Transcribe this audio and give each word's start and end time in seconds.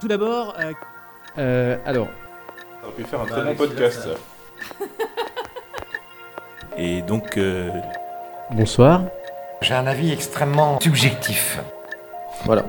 Tout 0.00 0.08
d'abord, 0.08 0.54
euh, 0.60 0.72
Euh, 1.38 1.76
alors, 1.84 2.08
Ça 2.80 2.86
aurait 2.86 2.96
pu 2.96 3.04
faire 3.04 3.20
un 3.20 3.26
très 3.26 3.44
bon 3.44 3.54
podcast. 3.54 4.08
ça. 4.08 4.84
Et 6.76 7.02
donc, 7.02 7.36
euh, 7.36 7.70
bonsoir. 8.50 9.02
J'ai 9.60 9.74
un 9.74 9.86
avis 9.86 10.12
extrêmement 10.12 10.78
subjectif. 10.80 11.58
Voilà. 12.44 12.64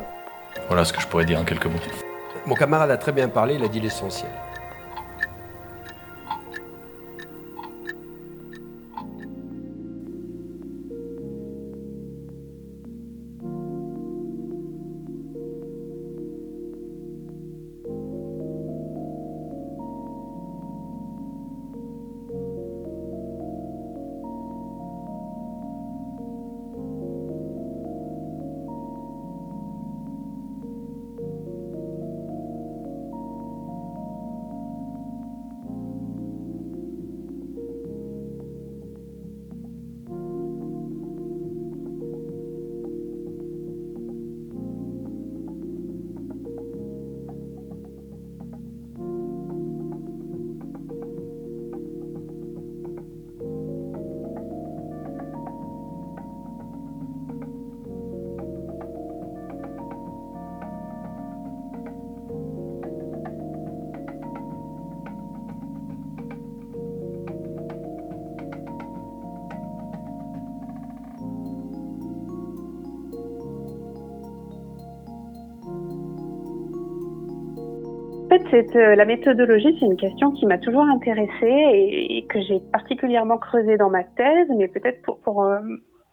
voilà 0.68 0.84
ce 0.86 0.94
que 0.94 1.02
je 1.02 1.08
pourrais 1.08 1.26
dire 1.26 1.40
en 1.40 1.44
quelques 1.44 1.66
mots. 1.68 1.80
Mon 2.46 2.56
camarade 2.56 2.90
a 2.90 2.98
très 2.98 3.12
bien 3.12 3.30
parlé, 3.30 3.56
il 3.56 3.64
a 3.64 3.68
dit 3.68 3.80
l'essentiel. 3.80 4.32
C'est, 78.52 78.76
euh, 78.76 78.96
la 78.96 79.06
méthodologie, 79.06 79.76
c'est 79.80 79.86
une 79.86 79.98
question 79.98 80.32
qui 80.32 80.46
m'a 80.46 80.58
toujours 80.58 80.84
intéressée 80.84 81.30
et, 81.42 82.26
que 82.28 82.42
j'ai 82.42 82.60
particulièrement 82.72 83.38
creusée 83.38 83.78
dans 83.78 83.90
ma 83.90 84.04
thèse, 84.04 84.48
mais 84.58 84.68
peut-être 84.68 85.02
pour, 85.04 85.20
pour 85.20 85.44
euh, 85.44 85.60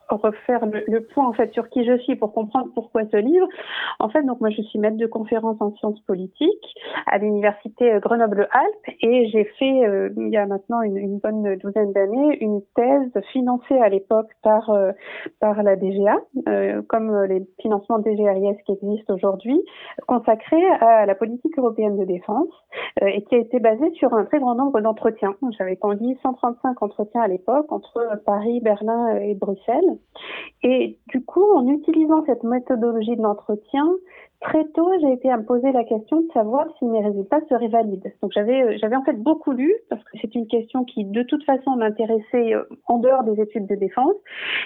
refaire 0.08 0.66
le, 0.66 0.84
le 0.86 1.04
point 1.04 1.26
en 1.26 1.32
fait 1.32 1.52
sur 1.52 1.68
qui 1.68 1.84
je 1.84 1.98
suis 1.98 2.16
pour 2.16 2.32
comprendre 2.32 2.68
pourquoi 2.74 3.02
ce 3.10 3.16
livre. 3.16 3.48
En 3.98 4.08
fait, 4.08 4.22
donc 4.22 4.40
moi 4.40 4.50
je 4.50 4.62
suis 4.62 4.78
maître 4.78 4.96
de 4.96 5.06
conférence 5.06 5.56
en 5.60 5.74
sciences 5.76 6.00
politiques 6.00 6.74
à 7.06 7.18
l'université 7.18 7.92
euh, 7.92 8.00
Grenoble-Alpes 8.00 8.96
et 9.00 9.28
j'ai 9.28 9.44
fait 9.58 9.86
euh, 9.86 10.10
il 10.16 10.28
y 10.28 10.36
a 10.36 10.46
maintenant 10.46 10.82
une, 10.82 10.96
une 10.96 11.18
bonne 11.18 11.56
douzaine 11.56 11.92
d'années 11.92 12.36
une 12.40 12.62
thèse 12.74 13.22
financée 13.32 13.78
à 13.78 13.88
l'époque 13.88 14.30
par 14.42 14.70
euh, 14.70 14.92
par 15.40 15.62
la 15.62 15.76
DGA, 15.76 16.16
euh, 16.48 16.82
comme 16.88 17.24
les 17.24 17.46
financements 17.60 17.98
DGRIS 17.98 18.56
qui 18.64 18.72
existent 18.72 19.14
aujourd'hui, 19.14 19.60
consacrée 20.06 20.64
à 20.80 21.06
la 21.06 21.14
politique 21.14 21.58
européenne 21.58 21.96
de 21.96 22.04
défense 22.04 22.48
euh, 23.02 23.06
et 23.06 23.22
qui 23.24 23.34
a 23.34 23.38
été 23.38 23.58
basée 23.60 23.90
sur 23.94 24.14
un 24.14 24.24
très 24.24 24.38
grand 24.38 24.54
nombre 24.54 24.80
d'entretiens. 24.80 25.34
J'avais 25.58 25.76
conduit 25.76 26.18
135 26.22 26.82
entretiens 26.82 27.22
à 27.22 27.28
l'époque 27.28 27.70
entre 27.70 28.20
Paris, 28.24 28.60
Berlin 28.60 29.16
et 29.16 29.34
Bruxelles. 29.34 29.95
Et 30.62 30.98
du 31.08 31.24
coup, 31.24 31.44
en 31.54 31.66
utilisant 31.68 32.24
cette 32.26 32.42
méthodologie 32.42 33.16
de 33.16 33.22
l'entretien, 33.22 33.86
très 34.40 34.64
tôt, 34.74 34.90
j'ai 35.00 35.12
été 35.12 35.30
à 35.30 35.38
me 35.38 35.44
poser 35.44 35.72
la 35.72 35.84
question 35.84 36.20
de 36.20 36.28
savoir 36.32 36.66
si 36.78 36.84
mes 36.84 37.04
résultats 37.04 37.40
seraient 37.48 37.68
valides. 37.68 38.12
Donc 38.22 38.32
j'avais 38.34 38.62
euh, 38.62 38.76
j'avais 38.80 38.96
en 38.96 39.02
fait 39.02 39.20
beaucoup 39.20 39.52
lu 39.52 39.74
parce 39.88 40.02
que 40.04 40.18
c'est 40.20 40.34
une 40.34 40.46
question 40.46 40.84
qui 40.84 41.04
de 41.04 41.22
toute 41.22 41.44
façon 41.44 41.76
m'intéressait 41.76 42.54
euh, 42.54 42.64
en 42.86 42.98
dehors 42.98 43.24
des 43.24 43.40
études 43.40 43.66
de 43.66 43.74
défense. 43.74 44.14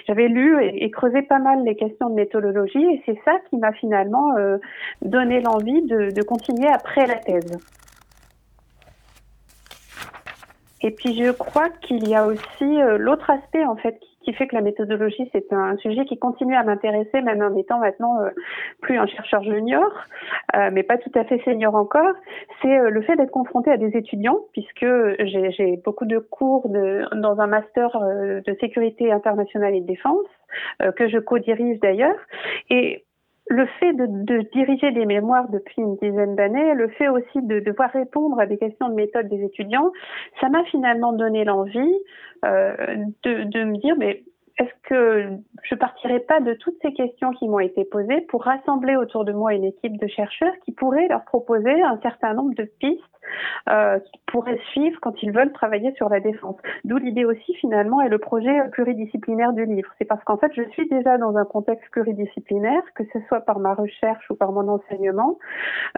J'avais 0.07 0.27
lu 0.27 0.57
et, 0.63 0.89
creusé 0.91 1.21
pas 1.21 1.39
mal 1.39 1.63
les 1.63 1.75
questions 1.75 2.09
de 2.09 2.15
méthodologie 2.15 2.83
et 2.83 3.01
c'est 3.05 3.19
ça 3.25 3.33
qui 3.49 3.57
m'a 3.57 3.71
finalement 3.73 4.35
euh, 4.37 4.57
donné 5.01 5.41
l'envie 5.41 5.81
de, 5.83 6.21
continuer 6.21 6.67
après 6.67 7.07
la 7.07 7.15
thèse. 7.15 7.57
Et 10.81 10.91
puis 10.91 11.15
je 11.15 11.31
crois 11.31 11.69
qu'il 11.69 12.07
y 12.07 12.15
a 12.15 12.27
aussi 12.27 12.77
l'autre 12.97 13.29
aspect 13.29 13.65
en 13.65 13.75
fait 13.75 13.99
qui, 13.99 14.10
qui 14.23 14.33
fait 14.33 14.47
que 14.47 14.55
la 14.55 14.61
méthodologie 14.61 15.29
c'est 15.31 15.51
un 15.53 15.77
sujet 15.77 16.05
qui 16.05 16.17
continue 16.17 16.55
à 16.55 16.63
m'intéresser 16.63 17.21
même 17.21 17.41
en 17.41 17.55
étant 17.57 17.79
maintenant 17.79 18.21
euh, 18.21 18.29
plus 18.81 18.97
un 18.97 19.07
chercheur 19.07 19.43
junior, 19.43 19.89
euh, 20.55 20.69
mais 20.71 20.83
pas 20.83 20.97
tout 20.97 21.11
à 21.15 21.23
fait 21.23 21.41
senior 21.43 21.75
encore. 21.75 22.13
C'est 22.61 22.77
euh, 22.77 22.89
le 22.89 23.01
fait 23.01 23.15
d'être 23.15 23.31
confronté 23.31 23.71
à 23.71 23.77
des 23.77 23.97
étudiants 23.97 24.39
puisque 24.53 24.85
j'ai 25.19 25.81
beaucoup 25.83 26.05
de 26.05 26.19
cours 26.19 26.69
de, 26.69 27.05
dans 27.15 27.39
un 27.39 27.47
master 27.47 27.95
euh, 27.95 28.41
de 28.41 28.55
sécurité 28.59 29.11
internationale 29.11 29.75
et 29.75 29.81
de 29.81 29.87
défense 29.87 30.25
euh, 30.81 30.91
que 30.91 31.07
je 31.07 31.17
co-dirige 31.17 31.79
d'ailleurs 31.79 32.17
et 32.69 33.03
le 33.47 33.65
fait 33.79 33.93
de, 33.93 34.05
de, 34.07 34.49
diriger 34.53 34.91
des 34.91 35.05
mémoires 35.05 35.49
depuis 35.49 35.81
une 35.81 35.95
dizaine 35.97 36.35
d'années, 36.35 36.73
le 36.73 36.87
fait 36.89 37.09
aussi 37.09 37.41
de 37.41 37.59
devoir 37.59 37.91
répondre 37.91 38.39
à 38.39 38.45
des 38.45 38.57
questions 38.57 38.89
de 38.89 38.93
méthode 38.93 39.27
des 39.27 39.43
étudiants, 39.43 39.91
ça 40.39 40.49
m'a 40.49 40.63
finalement 40.65 41.13
donné 41.13 41.43
l'envie 41.43 41.93
euh, 42.45 42.75
de, 43.23 43.43
de 43.43 43.63
me 43.63 43.77
dire, 43.77 43.95
mais 43.97 44.23
est-ce 44.61 44.89
que 44.89 45.29
je 45.63 45.75
partirai 45.75 46.19
pas 46.19 46.39
de 46.39 46.53
toutes 46.53 46.77
ces 46.83 46.93
questions 46.93 47.31
qui 47.31 47.47
m'ont 47.47 47.59
été 47.59 47.83
posées 47.83 48.21
pour 48.29 48.43
rassembler 48.43 48.95
autour 48.95 49.25
de 49.25 49.31
moi 49.31 49.53
une 49.53 49.63
équipe 49.63 49.97
de 49.97 50.07
chercheurs 50.07 50.53
qui 50.63 50.71
pourraient 50.71 51.07
leur 51.07 51.23
proposer 51.25 51.81
un 51.81 51.97
certain 52.03 52.35
nombre 52.35 52.53
de 52.53 52.69
pistes 52.79 53.01
euh, 53.69 53.97
qui 53.99 54.19
pourraient 54.27 54.59
suivre 54.71 54.99
quand 55.01 55.13
ils 55.23 55.31
veulent 55.31 55.51
travailler 55.51 55.93
sur 55.95 56.09
la 56.09 56.19
défense? 56.19 56.57
D'où 56.83 56.97
l'idée 56.97 57.25
aussi 57.25 57.55
finalement 57.55 58.01
et 58.01 58.09
le 58.09 58.19
projet 58.19 58.55
pluridisciplinaire 58.71 59.53
du 59.53 59.65
livre. 59.65 59.89
C'est 59.97 60.05
parce 60.05 60.23
qu'en 60.25 60.37
fait 60.37 60.51
je 60.55 60.63
suis 60.73 60.87
déjà 60.89 61.17
dans 61.17 61.35
un 61.37 61.45
contexte 61.45 61.89
pluridisciplinaire, 61.89 62.83
que 62.93 63.03
ce 63.13 63.19
soit 63.27 63.41
par 63.41 63.57
ma 63.57 63.73
recherche 63.73 64.29
ou 64.29 64.35
par 64.35 64.51
mon 64.51 64.67
enseignement, 64.67 65.39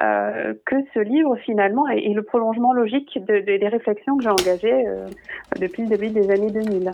euh, 0.01 0.53
que 0.65 0.77
ce 0.93 0.99
livre 0.99 1.35
finalement 1.37 1.85
est, 1.89 2.13
le 2.13 2.23
prolongement 2.23 2.71
logique 2.71 3.19
de, 3.25 3.39
de, 3.39 3.57
des 3.57 3.67
réflexions 3.67 4.15
que 4.15 4.23
j'ai 4.23 4.29
engagées 4.29 4.87
euh, 4.87 5.07
depuis 5.59 5.83
le 5.83 5.89
début 5.89 6.11
des 6.11 6.31
années 6.31 6.51
2000. 6.51 6.91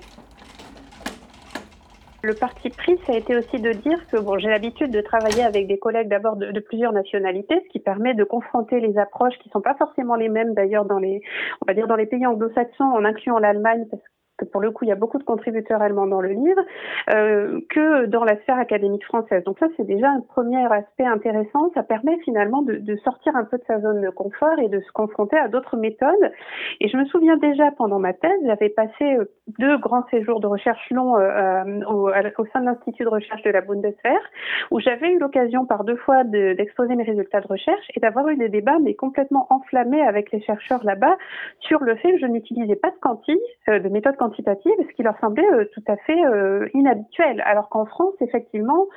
Le 2.21 2.33
parti 2.33 2.69
pris, 2.69 2.97
ça 3.05 3.13
a 3.13 3.15
été 3.15 3.37
aussi 3.37 3.61
de 3.61 3.71
dire 3.71 4.05
que 4.07 4.17
bon, 4.17 4.37
j'ai 4.37 4.49
l'habitude 4.49 4.91
de 4.91 4.99
travailler 4.99 5.43
avec 5.43 5.67
des 5.67 5.79
collègues 5.79 6.09
d'abord 6.09 6.35
de, 6.35 6.59
plusieurs 6.59 6.91
nationalités, 6.91 7.61
ce 7.65 7.69
qui 7.69 7.79
permet 7.79 8.13
de 8.13 8.25
confronter 8.25 8.81
les 8.81 8.97
approches 8.97 9.37
qui 9.41 9.49
sont 9.49 9.61
pas 9.61 9.75
forcément 9.75 10.15
les 10.15 10.27
mêmes 10.27 10.53
d'ailleurs 10.53 10.83
dans 10.83 10.99
les, 10.99 11.21
on 11.61 11.65
va 11.65 11.73
dire 11.73 11.87
dans 11.87 11.95
les 11.95 12.07
pays 12.07 12.25
anglo-saxons, 12.25 12.83
en 12.83 13.05
incluant 13.05 13.39
l'Allemagne, 13.39 13.85
parce 13.89 14.03
que 14.39 14.45
pour 14.45 14.61
le 14.61 14.71
coup, 14.71 14.85
il 14.85 14.87
y 14.87 14.91
a 14.91 14.95
beaucoup 14.95 15.17
de 15.17 15.23
contributeurs 15.23 15.81
allemands 15.81 16.07
dans 16.07 16.21
le 16.21 16.29
livre, 16.29 16.61
euh, 17.09 17.59
que 17.69 18.05
dans 18.05 18.23
la 18.23 18.37
sphère 18.41 18.57
académique 18.57 19.05
française. 19.05 19.43
Donc 19.43 19.59
ça, 19.59 19.67
c'est 19.77 19.85
déjà 19.85 20.09
un 20.09 20.21
premier 20.21 20.65
aspect 20.71 21.05
intéressant. 21.05 21.71
Ça 21.73 21.83
permet 21.83 22.17
finalement 22.19 22.61
de, 22.61 22.95
sortir 23.03 23.35
un 23.35 23.43
peu 23.43 23.57
de 23.57 23.63
sa 23.67 23.79
zone 23.79 24.01
de 24.01 24.09
confort 24.09 24.59
et 24.59 24.67
de 24.67 24.79
se 24.79 24.91
confronter 24.91 25.37
à 25.37 25.47
d'autres 25.47 25.77
méthodes. 25.77 26.31
Et 26.81 26.87
je 26.87 26.97
me 26.97 27.05
souviens 27.05 27.37
déjà, 27.37 27.71
pendant 27.71 27.99
ma 27.99 28.13
thèse, 28.13 28.39
j'avais 28.45 28.69
passé 28.69 29.17
deux 29.59 29.77
grands 29.77 30.05
séjours 30.09 30.39
de 30.39 30.47
recherche 30.47 30.89
longs 30.91 31.17
euh, 31.17 31.63
au, 31.87 32.09
sein 32.53 32.61
de 32.61 32.65
l'Institut 32.65 33.03
de 33.03 33.09
recherche 33.09 33.41
de 33.43 33.49
la 33.49 33.61
Bundeswehr, 33.61 34.19
où 34.71 34.79
j'avais 34.79 35.11
eu 35.11 35.19
l'occasion 35.19 35.65
par 35.65 35.83
deux 35.83 35.97
fois 35.97 36.23
d'exposer 36.23 36.93
de, 36.93 36.97
mes 36.97 37.03
résultats 37.03 37.41
de 37.41 37.47
recherche 37.47 37.85
et 37.95 37.99
d'avoir 37.99 38.27
eu 38.29 38.37
des 38.37 38.49
débats, 38.49 38.79
mais 38.81 38.93
complètement 38.93 39.47
enflammés 39.49 40.01
avec 40.01 40.31
les 40.31 40.41
chercheurs 40.41 40.83
là-bas, 40.83 41.17
sur 41.59 41.81
le 41.81 41.95
fait 41.95 42.13
que 42.13 42.19
je 42.19 42.25
n'utilisais 42.25 42.75
pas 42.75 42.89
de 42.89 42.97
quanti, 43.01 43.37
euh, 43.69 43.79
de 43.79 43.89
méthode 43.89 44.17
ce 44.35 44.95
qui 44.95 45.03
leur 45.03 45.17
semblait 45.19 45.49
euh, 45.51 45.65
tout 45.73 45.83
à 45.87 45.97
fait 45.97 46.25
euh, 46.25 46.67
inhabituel. 46.73 47.41
Alors 47.45 47.69
qu'en 47.69 47.85
France, 47.85 48.13
effectivement, 48.21 48.87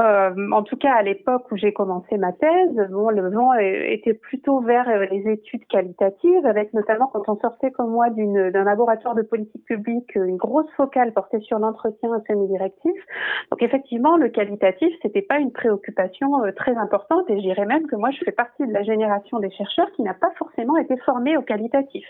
euh, 0.00 0.50
en 0.52 0.62
tout 0.62 0.76
cas, 0.76 0.94
à 0.94 1.02
l'époque 1.02 1.50
où 1.50 1.56
j'ai 1.56 1.72
commencé 1.72 2.18
ma 2.18 2.32
thèse, 2.32 2.88
bon, 2.90 3.10
le 3.10 3.30
vent 3.30 3.54
était 3.54 4.14
plutôt 4.14 4.60
vers 4.60 4.88
les 5.10 5.30
études 5.30 5.64
qualitatives, 5.66 6.44
avec 6.44 6.74
notamment 6.74 7.06
quand 7.06 7.28
on 7.28 7.38
sortait 7.38 7.70
comme 7.70 7.90
moi 7.90 8.10
d'un 8.10 8.64
laboratoire 8.64 9.14
de 9.14 9.22
politique 9.22 9.64
publique, 9.64 10.14
une 10.16 10.36
grosse 10.36 10.70
focale 10.76 11.12
portée 11.12 11.40
sur 11.40 11.58
l'entretien 11.58 12.10
semi-directif. 12.26 12.92
Donc 13.50 13.62
effectivement, 13.62 14.16
le 14.16 14.28
qualitatif, 14.28 14.92
c'était 15.02 15.22
pas 15.22 15.38
une 15.38 15.52
préoccupation 15.52 16.44
euh, 16.44 16.52
très 16.52 16.76
importante, 16.76 17.30
et 17.30 17.36
je 17.36 17.42
dirais 17.42 17.66
même 17.66 17.86
que 17.86 17.96
moi, 17.96 18.10
je 18.10 18.18
fais 18.24 18.32
partie 18.32 18.66
de 18.66 18.72
la 18.72 18.82
génération 18.82 19.38
des 19.38 19.50
chercheurs 19.50 19.90
qui 19.92 20.02
n'a 20.02 20.14
pas 20.14 20.32
forcément 20.36 20.76
été 20.76 20.96
formée 20.98 21.36
au 21.36 21.42
qualitatif. 21.42 22.04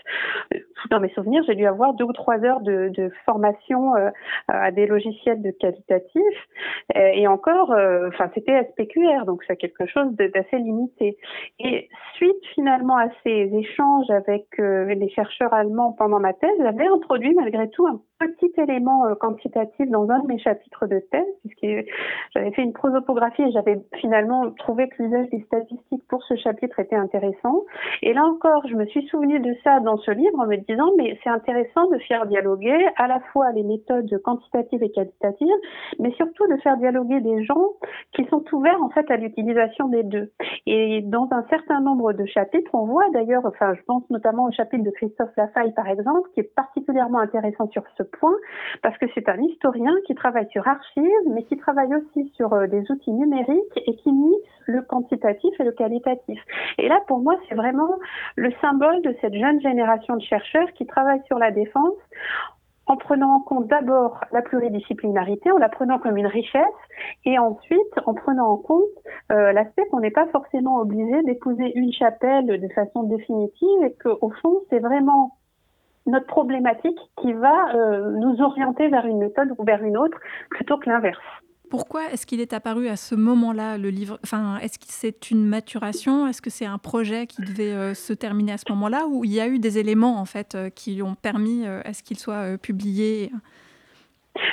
dans 0.89 0.99
mes 0.99 1.09
souvenirs, 1.09 1.43
j'ai 1.45 1.55
dû 1.55 1.65
avoir 1.65 1.93
deux 1.93 2.05
ou 2.05 2.13
trois 2.13 2.43
heures 2.43 2.61
de, 2.61 2.89
de 2.89 3.11
formation 3.25 3.95
euh, 3.95 4.09
à 4.47 4.71
des 4.71 4.87
logiciels 4.87 5.41
de 5.41 5.51
qualitatif. 5.51 6.23
Et, 6.95 7.27
encore, 7.27 7.66
euh, 7.71 8.09
enfin, 8.09 8.29
c'était 8.33 8.63
SPQR, 8.71 9.25
donc 9.25 9.43
c'est 9.47 9.57
quelque 9.57 9.85
chose 9.85 10.07
d'assez 10.13 10.57
limité. 10.57 11.17
Et 11.59 11.89
suite 12.15 12.45
finalement 12.53 12.97
à 12.97 13.07
ces 13.23 13.49
échanges 13.53 14.09
avec 14.09 14.45
les 14.57 15.09
chercheurs 15.09 15.53
allemands 15.53 15.93
pendant 15.93 16.19
ma 16.19 16.33
thèse, 16.33 16.57
j'avais 16.59 16.87
introduit 16.87 17.33
malgré 17.35 17.69
tout 17.69 17.87
un 17.87 18.01
petit 18.19 18.51
élément 18.57 19.03
quantitatif 19.15 19.89
dans 19.89 20.09
un 20.09 20.19
de 20.19 20.27
mes 20.27 20.39
chapitres 20.39 20.87
de 20.87 20.99
thèse, 21.11 21.25
puisque 21.41 21.87
j'avais 22.33 22.51
fait 22.51 22.63
une 22.63 22.73
prosopographie 22.73 23.43
et 23.43 23.51
j'avais 23.51 23.79
finalement 23.99 24.51
trouvé 24.51 24.89
que 24.89 25.03
l'usage 25.03 25.29
des 25.29 25.41
statistiques 25.41 26.03
pour 26.07 26.23
ce 26.23 26.35
chapitre 26.35 26.79
était 26.79 26.95
intéressant. 26.95 27.63
Et 28.01 28.13
là 28.13 28.23
encore, 28.25 28.67
je 28.67 28.75
me 28.75 28.85
suis 28.85 29.05
souvenu 29.07 29.39
de 29.39 29.55
ça 29.63 29.79
dans 29.79 29.97
ce 29.97 30.11
livre 30.11 30.39
en 30.39 30.47
me 30.47 30.57
disant, 30.57 30.91
mais 30.97 31.17
c'est 31.23 31.29
intéressant 31.29 31.89
de 31.89 31.97
faire 31.99 32.25
dialoguer 32.25 32.77
à 32.97 33.07
la 33.07 33.19
fois 33.31 33.51
les 33.51 33.63
méthodes 33.63 34.21
quantitatives 34.23 34.83
et 34.83 34.91
qualitatives, 34.91 35.47
mais 35.99 36.11
surtout 36.13 36.47
de 36.47 36.57
faire 36.57 36.77
dialoguer 36.77 37.21
des 37.21 37.43
gens 37.43 37.73
qui 38.13 38.25
sont 38.25 38.43
ouverts 38.53 38.81
en 38.81 38.89
fait 38.89 39.09
à 39.11 39.17
l'utilisation 39.17 39.87
des 39.87 40.03
deux. 40.03 40.31
Et 40.65 41.01
dans 41.01 41.27
un 41.31 41.45
certain 41.49 41.81
nombre 41.81 42.13
de 42.13 42.25
chapitres, 42.25 42.71
on 42.73 42.85
voit 42.85 43.09
d'ailleurs, 43.11 43.45
enfin, 43.45 43.73
je 43.73 43.81
pense 43.83 44.03
notamment 44.09 44.45
au 44.45 44.51
chapitre 44.51 44.83
de 44.83 44.91
Christophe 44.91 45.35
Lafaille 45.37 45.73
par 45.73 45.87
exemple, 45.87 46.29
qui 46.33 46.41
est 46.41 46.55
particulièrement 46.55 47.19
intéressant 47.19 47.69
sur 47.69 47.83
ce 47.97 48.03
point, 48.07 48.35
parce 48.81 48.97
que 48.97 49.05
c'est 49.13 49.29
un 49.29 49.39
historien 49.41 49.93
qui 50.05 50.15
travaille 50.15 50.49
sur 50.49 50.67
archives, 50.67 51.03
mais 51.29 51.43
qui 51.43 51.57
travaille 51.57 51.93
aussi 51.95 52.31
sur 52.35 52.53
euh, 52.53 52.67
des 52.67 52.89
outils 52.91 53.11
numériques 53.11 53.79
et 53.85 53.95
qui 53.95 54.11
mixe 54.11 54.49
le 54.65 54.81
quantitatif 54.81 55.53
et 55.59 55.63
le 55.63 55.71
qualitatif. 55.71 56.39
Et 56.77 56.87
là, 56.87 56.99
pour 57.07 57.19
moi, 57.19 57.35
c'est 57.47 57.55
vraiment 57.55 57.89
le 58.35 58.51
symbole 58.61 59.01
de 59.01 59.15
cette 59.21 59.33
jeune 59.33 59.61
génération 59.61 60.15
de 60.15 60.21
chercheurs 60.21 60.71
qui 60.73 60.85
travaillent 60.85 61.23
sur 61.27 61.39
la 61.39 61.51
défense 61.51 61.95
en 62.87 62.95
prenant 62.95 63.35
en 63.35 63.39
compte 63.41 63.67
d'abord 63.67 64.21
la 64.31 64.41
pluridisciplinarité, 64.41 65.51
en 65.51 65.57
la 65.57 65.69
prenant 65.69 65.99
comme 65.99 66.17
une 66.17 66.27
richesse, 66.27 66.63
et 67.25 67.37
ensuite 67.37 67.99
en 68.05 68.13
prenant 68.13 68.47
en 68.47 68.57
compte 68.57 68.83
euh, 69.31 69.51
l'aspect 69.51 69.85
qu'on 69.87 69.99
n'est 69.99 70.11
pas 70.11 70.27
forcément 70.27 70.77
obligé 70.77 71.21
d'épouser 71.23 71.77
une 71.77 71.91
chapelle 71.91 72.45
de 72.45 72.67
façon 72.69 73.03
définitive, 73.03 73.83
et 73.83 73.93
qu'au 74.01 74.31
fond, 74.41 74.61
c'est 74.69 74.79
vraiment 74.79 75.33
notre 76.07 76.25
problématique 76.25 76.97
qui 77.21 77.33
va 77.33 77.75
euh, 77.75 78.11
nous 78.11 78.41
orienter 78.41 78.87
vers 78.87 79.05
une 79.05 79.19
méthode 79.19 79.49
ou 79.57 79.63
vers 79.63 79.83
une 79.83 79.97
autre, 79.97 80.17
plutôt 80.49 80.77
que 80.77 80.89
l'inverse. 80.89 81.19
Pourquoi 81.69 82.05
est-ce 82.11 82.25
qu'il 82.25 82.39
est 82.39 82.53
apparu 82.53 82.87
à 82.87 82.95
ce 82.95 83.13
moment-là, 83.13 83.77
le 83.77 83.89
livre? 83.89 84.17
Enfin, 84.23 84.57
est-ce 84.61 84.79
que 84.79 84.85
c'est 84.87 85.31
une 85.31 85.45
maturation? 85.45 86.25
Est-ce 86.25 86.41
que 86.41 86.49
c'est 86.49 86.65
un 86.65 86.77
projet 86.77 87.27
qui 87.27 87.41
devait 87.41 87.73
euh, 87.73 87.93
se 87.93 88.13
terminer 88.13 88.53
à 88.53 88.57
ce 88.57 88.65
moment-là? 88.69 89.05
Ou 89.07 89.25
il 89.25 89.33
y 89.33 89.41
a 89.41 89.47
eu 89.47 89.59
des 89.59 89.77
éléments, 89.77 90.17
en 90.17 90.25
fait, 90.25 90.55
euh, 90.55 90.69
qui 90.69 91.01
ont 91.01 91.15
permis 91.15 91.65
à 91.67 91.93
ce 91.93 92.03
qu'il 92.03 92.17
soit 92.17 92.57
publié? 92.57 93.31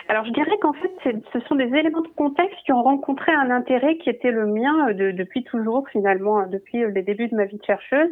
Alors 0.09 0.25
je 0.25 0.33
dirais 0.33 0.57
qu'en 0.61 0.73
fait, 0.73 0.91
ce 1.33 1.41
sont 1.41 1.55
des 1.55 1.65
éléments 1.65 2.03
de 2.03 2.09
contexte 2.17 2.57
qui 2.65 2.73
ont 2.73 2.83
rencontré 2.83 3.33
un 3.33 3.51
intérêt 3.51 3.97
qui 3.99 4.11
était 4.11 4.31
le 4.31 4.47
mien 4.47 4.89
euh, 4.89 4.93
de, 4.93 5.11
depuis 5.11 5.45
toujours 5.45 5.89
finalement, 5.89 6.39
hein, 6.39 6.49
depuis 6.51 6.83
euh, 6.83 6.91
les 6.91 7.03
débuts 7.03 7.29
de 7.29 7.37
ma 7.37 7.45
vie 7.45 7.57
de 7.57 7.65
chercheuse. 7.65 8.11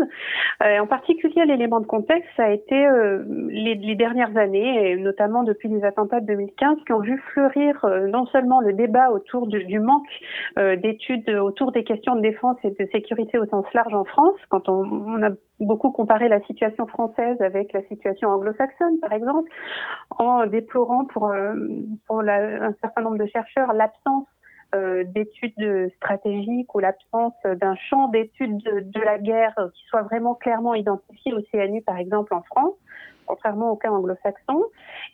Euh, 0.62 0.78
en 0.78 0.86
particulier, 0.86 1.44
l'élément 1.44 1.80
de 1.80 1.86
contexte, 1.86 2.28
ça 2.36 2.44
a 2.44 2.50
été 2.50 2.86
euh, 2.86 3.24
les, 3.48 3.74
les, 3.74 3.94
dernières 3.94 4.36
années, 4.36 4.90
et 4.90 4.96
notamment 4.96 5.42
depuis 5.42 5.68
les 5.68 5.84
attentats 5.84 6.20
de 6.20 6.26
2015, 6.26 6.78
qui 6.86 6.92
ont 6.92 7.00
vu 7.00 7.18
fleurir 7.32 7.86
non 8.08 8.26
seulement 8.26 8.60
le 8.60 8.72
débat 8.72 9.10
autour 9.10 9.46
du, 9.46 9.64
du 9.64 9.80
manque 9.80 10.06
d'études 10.56 11.28
autour 11.30 11.72
des 11.72 11.84
questions 11.84 12.16
de 12.16 12.20
défense 12.20 12.56
et 12.64 12.70
de 12.70 12.88
sécurité 12.90 13.38
au 13.38 13.46
sens 13.46 13.64
large 13.74 13.94
en 13.94 14.04
France, 14.04 14.36
quand 14.48 14.68
on, 14.68 14.82
on 14.82 15.22
a 15.22 15.30
beaucoup 15.64 15.90
comparé 15.90 16.28
la 16.28 16.40
situation 16.42 16.86
française 16.86 17.40
avec 17.40 17.72
la 17.72 17.82
situation 17.84 18.28
anglo-saxonne, 18.30 18.98
par 19.00 19.12
exemple, 19.12 19.50
en 20.18 20.46
déplorant 20.46 21.04
pour, 21.06 21.30
euh, 21.30 21.54
pour 22.06 22.20
un 22.20 22.74
certain 22.80 23.02
nombre 23.02 23.18
de 23.18 23.26
chercheurs 23.26 23.72
l'absence 23.72 24.26
euh, 24.74 25.04
d'études 25.04 25.90
stratégiques 25.96 26.74
ou 26.74 26.78
l'absence 26.78 27.34
d'un 27.44 27.74
champ 27.74 28.08
d'études 28.08 28.62
de, 28.62 29.00
la 29.00 29.18
guerre 29.18 29.54
qui 29.74 29.84
soit 29.86 30.02
vraiment 30.02 30.34
clairement 30.34 30.74
identifié 30.74 31.34
au 31.34 31.42
CNU, 31.52 31.82
par 31.82 31.98
exemple, 31.98 32.34
en 32.34 32.42
France 32.42 32.74
contrairement 33.26 33.70
au 33.70 33.76
cas 33.76 33.90
anglo-saxon. 33.90 34.64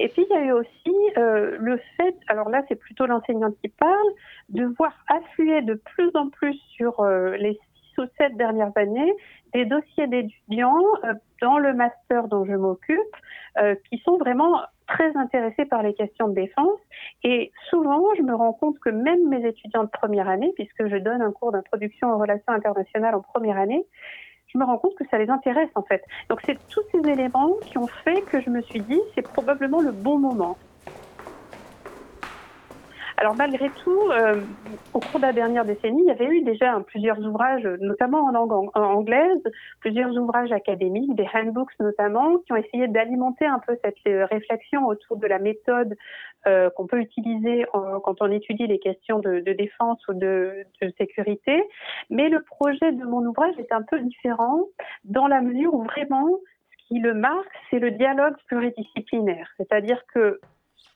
Et 0.01 0.09
puis 0.09 0.27
il 0.29 0.35
y 0.35 0.37
a 0.37 0.45
eu 0.45 0.53
aussi 0.53 0.97
euh, 1.17 1.57
le 1.59 1.79
fait, 1.97 2.17
alors 2.29 2.49
là 2.49 2.63
c'est 2.69 2.77
plutôt 2.77 3.07
l'enseignante 3.07 3.55
qui 3.63 3.69
parle, 3.69 4.09
de 4.49 4.65
voir 4.65 4.93
affluer 5.09 5.63
de 5.63 5.75
plus 5.75 6.11
en 6.15 6.29
plus 6.29 6.55
sur 6.77 7.01
euh, 7.01 7.37
les 7.37 7.59
ou 7.99 8.07
sept 8.19 8.37
dernières 8.37 8.73
années 8.77 9.13
des 9.55 9.65
dossiers 9.65 10.07
d'étudiants 10.07 10.83
euh, 11.05 11.15
dans 11.43 11.59
le 11.59 11.75
master 11.75 12.29
dont 12.29 12.45
je 12.45 12.55
m'occupe 12.55 12.99
euh, 13.59 13.75
qui 13.89 13.99
sont 13.99 14.17
vraiment 14.19 14.61
très 14.87 15.15
intéressés 15.17 15.67
par 15.67 15.83
les 15.83 15.95
questions 15.95 16.29
de 16.29 16.35
défense. 16.35 16.81
Et 17.23 17.53
souvent, 17.69 18.03
je 18.17 18.23
me 18.23 18.35
rends 18.35 18.55
compte 18.55 18.79
que 18.79 18.91
même 18.91 19.29
mes 19.29 19.47
étudiants 19.47 19.85
de 19.85 19.91
première 19.91 20.29
année, 20.29 20.53
puisque 20.55 20.87
je 20.89 20.97
donne 20.97 21.23
un 21.23 21.33
cours 21.33 21.53
d'introduction 21.53 22.11
aux 22.13 22.19
relations 22.19 22.53
internationales 22.53 23.15
en 23.15 23.21
première 23.21 23.59
année, 23.59 23.85
je 24.47 24.59
me 24.59 24.65
rends 24.65 24.79
compte 24.79 24.95
que 24.95 25.05
ça 25.11 25.19
les 25.19 25.29
intéresse 25.29 25.71
en 25.75 25.83
fait. 25.83 26.03
Donc 26.31 26.41
c'est 26.45 26.59
tous 26.69 26.83
ces 26.93 27.11
éléments 27.11 27.55
qui 27.67 27.77
ont 27.79 27.87
fait 27.87 28.23
que 28.23 28.41
je 28.41 28.49
me 28.49 28.63
suis 28.63 28.81
dit 28.81 29.01
c'est 29.15 29.23
probablement 29.23 29.81
le 29.81 29.93
bon 29.93 30.19
moment. 30.19 30.57
Alors 33.21 33.35
malgré 33.35 33.69
tout, 33.83 34.11
euh, 34.13 34.41
au 34.95 35.01
cours 35.01 35.19
de 35.19 35.27
la 35.27 35.33
dernière 35.33 35.65
décennie, 35.65 36.03
il 36.05 36.07
y 36.07 36.11
avait 36.13 36.29
eu 36.29 36.43
déjà 36.43 36.79
plusieurs 36.87 37.19
ouvrages, 37.19 37.65
notamment 37.81 38.21
en 38.21 38.31
langue 38.31 38.71
anglaise, 38.75 39.43
plusieurs 39.81 40.17
ouvrages 40.17 40.53
académiques, 40.53 41.13
des 41.17 41.27
handbooks 41.35 41.73
notamment, 41.81 42.39
qui 42.39 42.53
ont 42.53 42.57
essayé 42.57 42.87
d'alimenter 42.87 43.45
un 43.45 43.59
peu 43.59 43.77
cette 43.83 43.97
euh, 44.07 44.25
réflexion 44.27 44.87
autour 44.87 45.17
de 45.17 45.27
la 45.27 45.41
méthode 45.41 45.97
euh, 46.47 46.71
qu'on 46.71 46.87
peut 46.87 47.01
utiliser 47.01 47.67
quand 47.73 48.15
on 48.21 48.31
étudie 48.31 48.69
les 48.69 48.79
questions 48.79 49.19
de, 49.19 49.41
de 49.41 49.53
défense 49.53 49.99
ou 50.07 50.15
de, 50.15 50.65
de, 50.81 50.93
sécurité. 50.97 51.65
Mais 52.11 52.29
le 52.29 52.41
projet 52.43 52.93
de 52.93 53.05
mon 53.05 53.27
ouvrage 53.27 53.59
est 53.59 53.73
un 53.73 53.83
peu 53.83 53.99
différent 53.99 54.61
dans 55.03 55.27
la 55.27 55.41
mesure 55.41 55.75
où 55.75 55.83
vraiment 55.83 56.29
ce 56.71 56.87
qui 56.87 57.01
le 57.01 57.15
marque, 57.15 57.51
c'est 57.69 57.81
le 57.81 57.91
dialogue 57.91 58.37
pluridisciplinaire. 58.47 59.49
C'est-à-dire 59.57 60.01
que 60.15 60.39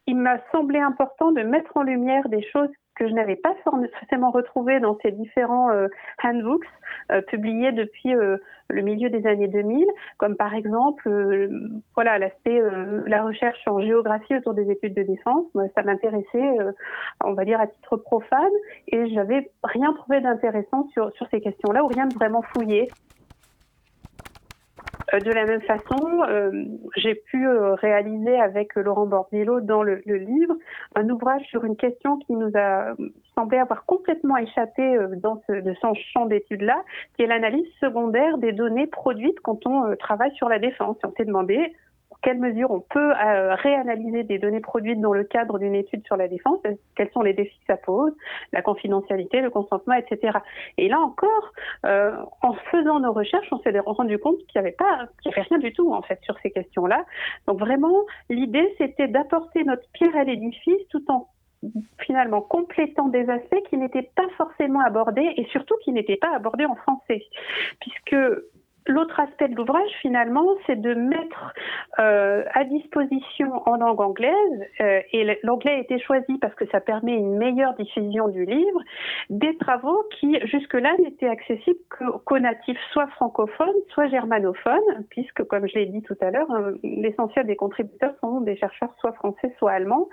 il 0.06 0.16
m'a 0.16 0.38
semblé 0.50 0.78
important 0.78 1.32
de 1.32 1.42
mettre 1.42 1.76
en 1.76 1.82
lumière 1.82 2.28
des 2.28 2.42
choses 2.42 2.70
que 2.94 3.08
je 3.08 3.14
n'avais 3.14 3.36
pas 3.36 3.54
forcément 3.64 4.30
retrouvées 4.30 4.80
dans 4.80 4.98
ces 5.02 5.12
différents 5.12 5.70
euh, 5.70 5.88
handbooks 6.22 6.66
euh, 7.10 7.22
publiés 7.22 7.72
depuis 7.72 8.14
euh, 8.14 8.36
le 8.68 8.82
milieu 8.82 9.08
des 9.10 9.26
années 9.26 9.48
2000, 9.48 9.86
comme 10.18 10.36
par 10.36 10.54
exemple, 10.54 11.08
voilà, 11.94 12.18
la 12.18 13.22
recherche 13.22 13.60
en 13.66 13.80
géographie 13.80 14.36
autour 14.36 14.54
des 14.54 14.70
études 14.70 14.94
de 14.94 15.02
défense. 15.02 15.46
Moi, 15.54 15.64
ça 15.74 15.82
m'intéressait, 15.82 16.56
on 17.22 17.34
va 17.34 17.44
dire 17.44 17.60
à 17.60 17.66
titre 17.66 17.96
profane, 17.96 18.52
et 18.88 19.10
j'avais 19.10 19.50
rien 19.62 19.92
trouvé 19.92 20.20
d'intéressant 20.20 20.88
sur 20.92 21.12
sur 21.12 21.26
ces 21.30 21.40
questions-là, 21.40 21.84
ou 21.84 21.88
rien 21.88 22.06
de 22.06 22.14
vraiment 22.14 22.42
fouillé. 22.54 22.88
Euh, 25.14 25.18
de 25.20 25.30
la 25.30 25.44
même 25.44 25.60
façon, 25.62 26.22
euh, 26.28 26.50
j'ai 26.96 27.14
pu 27.14 27.46
euh, 27.46 27.74
réaliser 27.74 28.38
avec 28.40 28.74
Laurent 28.76 29.06
Bordello 29.06 29.60
dans 29.60 29.82
le, 29.82 30.02
livre 30.06 30.54
un 30.94 31.08
ouvrage 31.08 31.42
sur 31.48 31.64
une 31.64 31.76
question 31.76 32.18
qui 32.18 32.32
nous 32.32 32.50
a 32.54 32.94
semblé 33.34 33.58
avoir 33.58 33.84
complètement 33.84 34.36
échappé 34.36 34.96
dans 35.22 35.42
ce, 35.46 35.52
de 35.52 35.74
son 35.80 35.94
champ 35.94 36.26
d'études-là, 36.26 36.82
qui 37.16 37.22
est 37.22 37.26
l'analyse 37.26 37.66
secondaire 37.80 38.38
des 38.38 38.52
données 38.52 38.86
produites 38.86 39.40
quand 39.40 39.66
on 39.66 39.96
travaille 39.96 40.34
sur 40.34 40.48
la 40.48 40.58
défense. 40.58 40.96
On 41.04 41.12
s'est 41.16 41.24
demandé 41.24 41.72
quelle 42.20 42.38
mesure 42.38 42.70
on 42.70 42.80
peut 42.80 43.12
euh, 43.12 43.54
réanalyser 43.54 44.24
des 44.24 44.38
données 44.38 44.60
produites 44.60 45.00
dans 45.00 45.12
le 45.12 45.24
cadre 45.24 45.58
d'une 45.58 45.74
étude 45.74 46.04
sur 46.06 46.16
la 46.16 46.28
défense, 46.28 46.60
quels 46.96 47.10
sont 47.10 47.22
les 47.22 47.32
défis 47.32 47.58
que 47.60 47.74
ça 47.74 47.76
pose, 47.76 48.12
la 48.52 48.62
confidentialité, 48.62 49.40
le 49.40 49.50
consentement, 49.50 49.94
etc. 49.94 50.38
Et 50.78 50.88
là 50.88 51.00
encore, 51.00 51.52
euh, 51.86 52.16
en 52.42 52.54
faisant 52.70 53.00
nos 53.00 53.12
recherches, 53.12 53.48
on 53.52 53.58
s'est 53.60 53.78
rendu 53.78 54.18
compte 54.18 54.38
qu'il 54.48 54.60
n'y 54.60 54.66
avait 54.66 54.76
pas, 54.76 55.06
qu'il 55.22 55.30
n'y 55.30 55.38
avait 55.38 55.48
rien 55.48 55.58
du 55.58 55.72
tout 55.72 55.92
en 55.92 56.02
fait 56.02 56.20
sur 56.22 56.36
ces 56.42 56.50
questions-là. 56.50 57.04
Donc 57.46 57.58
vraiment, 57.58 58.02
l'idée 58.28 58.74
c'était 58.78 59.08
d'apporter 59.08 59.64
notre 59.64 59.88
pierre 59.92 60.16
à 60.16 60.24
l'édifice 60.24 60.86
tout 60.90 61.04
en 61.08 61.28
finalement 62.00 62.40
complétant 62.40 63.08
des 63.08 63.28
aspects 63.28 63.62
qui 63.70 63.76
n'étaient 63.76 64.10
pas 64.16 64.28
forcément 64.36 64.80
abordés 64.80 65.32
et 65.36 65.46
surtout 65.46 65.74
qui 65.84 65.92
n'étaient 65.92 66.16
pas 66.16 66.34
abordés 66.34 66.64
en 66.64 66.74
français, 66.74 67.22
puisque 67.80 68.16
L'autre 68.86 69.20
aspect 69.20 69.48
de 69.48 69.54
l'ouvrage, 69.54 69.90
finalement, 70.00 70.46
c'est 70.66 70.80
de 70.80 70.94
mettre 70.94 71.54
euh, 72.00 72.44
à 72.52 72.64
disposition 72.64 73.62
en 73.66 73.76
langue 73.76 74.00
anglaise, 74.00 74.66
euh, 74.80 75.00
et 75.12 75.38
l'anglais 75.44 75.72
a 75.72 75.78
été 75.78 76.00
choisi 76.00 76.38
parce 76.38 76.54
que 76.54 76.66
ça 76.68 76.80
permet 76.80 77.14
une 77.14 77.36
meilleure 77.36 77.74
diffusion 77.74 78.28
du 78.28 78.44
livre, 78.44 78.80
des 79.30 79.56
travaux 79.58 80.02
qui 80.18 80.38
jusque-là 80.46 80.94
n'étaient 80.98 81.28
accessibles 81.28 81.78
qu'aux 82.24 82.38
natifs, 82.38 82.80
soit 82.92 83.06
francophones, 83.08 83.68
soit 83.90 84.08
germanophones, 84.08 85.04
puisque, 85.10 85.44
comme 85.44 85.68
je 85.68 85.74
l'ai 85.74 85.86
dit 85.86 86.02
tout 86.02 86.16
à 86.20 86.30
l'heure, 86.30 86.50
hein, 86.50 86.72
l'essentiel 86.82 87.46
des 87.46 87.56
contributeurs 87.56 88.14
sont 88.20 88.40
des 88.40 88.56
chercheurs 88.56 88.92
soit 88.98 89.12
français, 89.12 89.54
soit 89.58 89.72
allemands. 89.72 90.08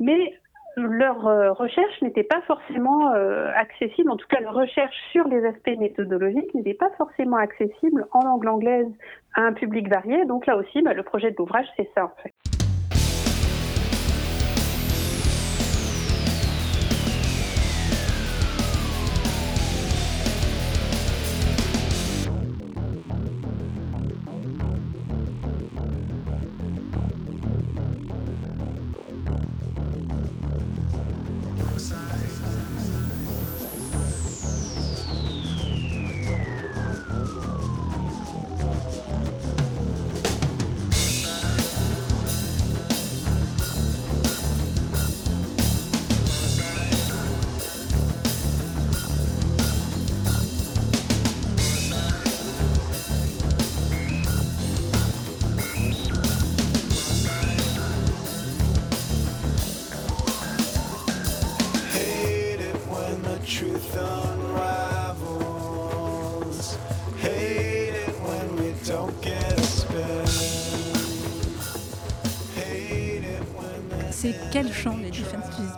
Mais 0.00 0.34
leur 0.76 1.26
euh, 1.26 1.52
recherche 1.52 2.00
n'était 2.02 2.24
pas 2.24 2.40
forcément 2.42 3.12
euh, 3.12 3.50
accessible, 3.54 4.10
en 4.10 4.16
tout 4.16 4.26
cas 4.28 4.40
leur 4.40 4.54
recherche 4.54 4.96
sur 5.10 5.26
les 5.28 5.44
aspects 5.44 5.76
méthodologiques 5.78 6.54
n'était 6.54 6.74
pas 6.74 6.90
forcément 6.96 7.36
accessible 7.36 8.06
en 8.12 8.24
langue 8.24 8.46
anglaise 8.46 8.88
à 9.34 9.42
un 9.42 9.52
public 9.52 9.88
varié. 9.88 10.24
Donc 10.26 10.46
là 10.46 10.56
aussi, 10.56 10.82
bah, 10.82 10.94
le 10.94 11.02
projet 11.02 11.30
de 11.30 11.36
l'ouvrage, 11.36 11.66
c'est 11.76 11.90
ça 11.94 12.04
en 12.04 12.22
fait. 12.22 12.29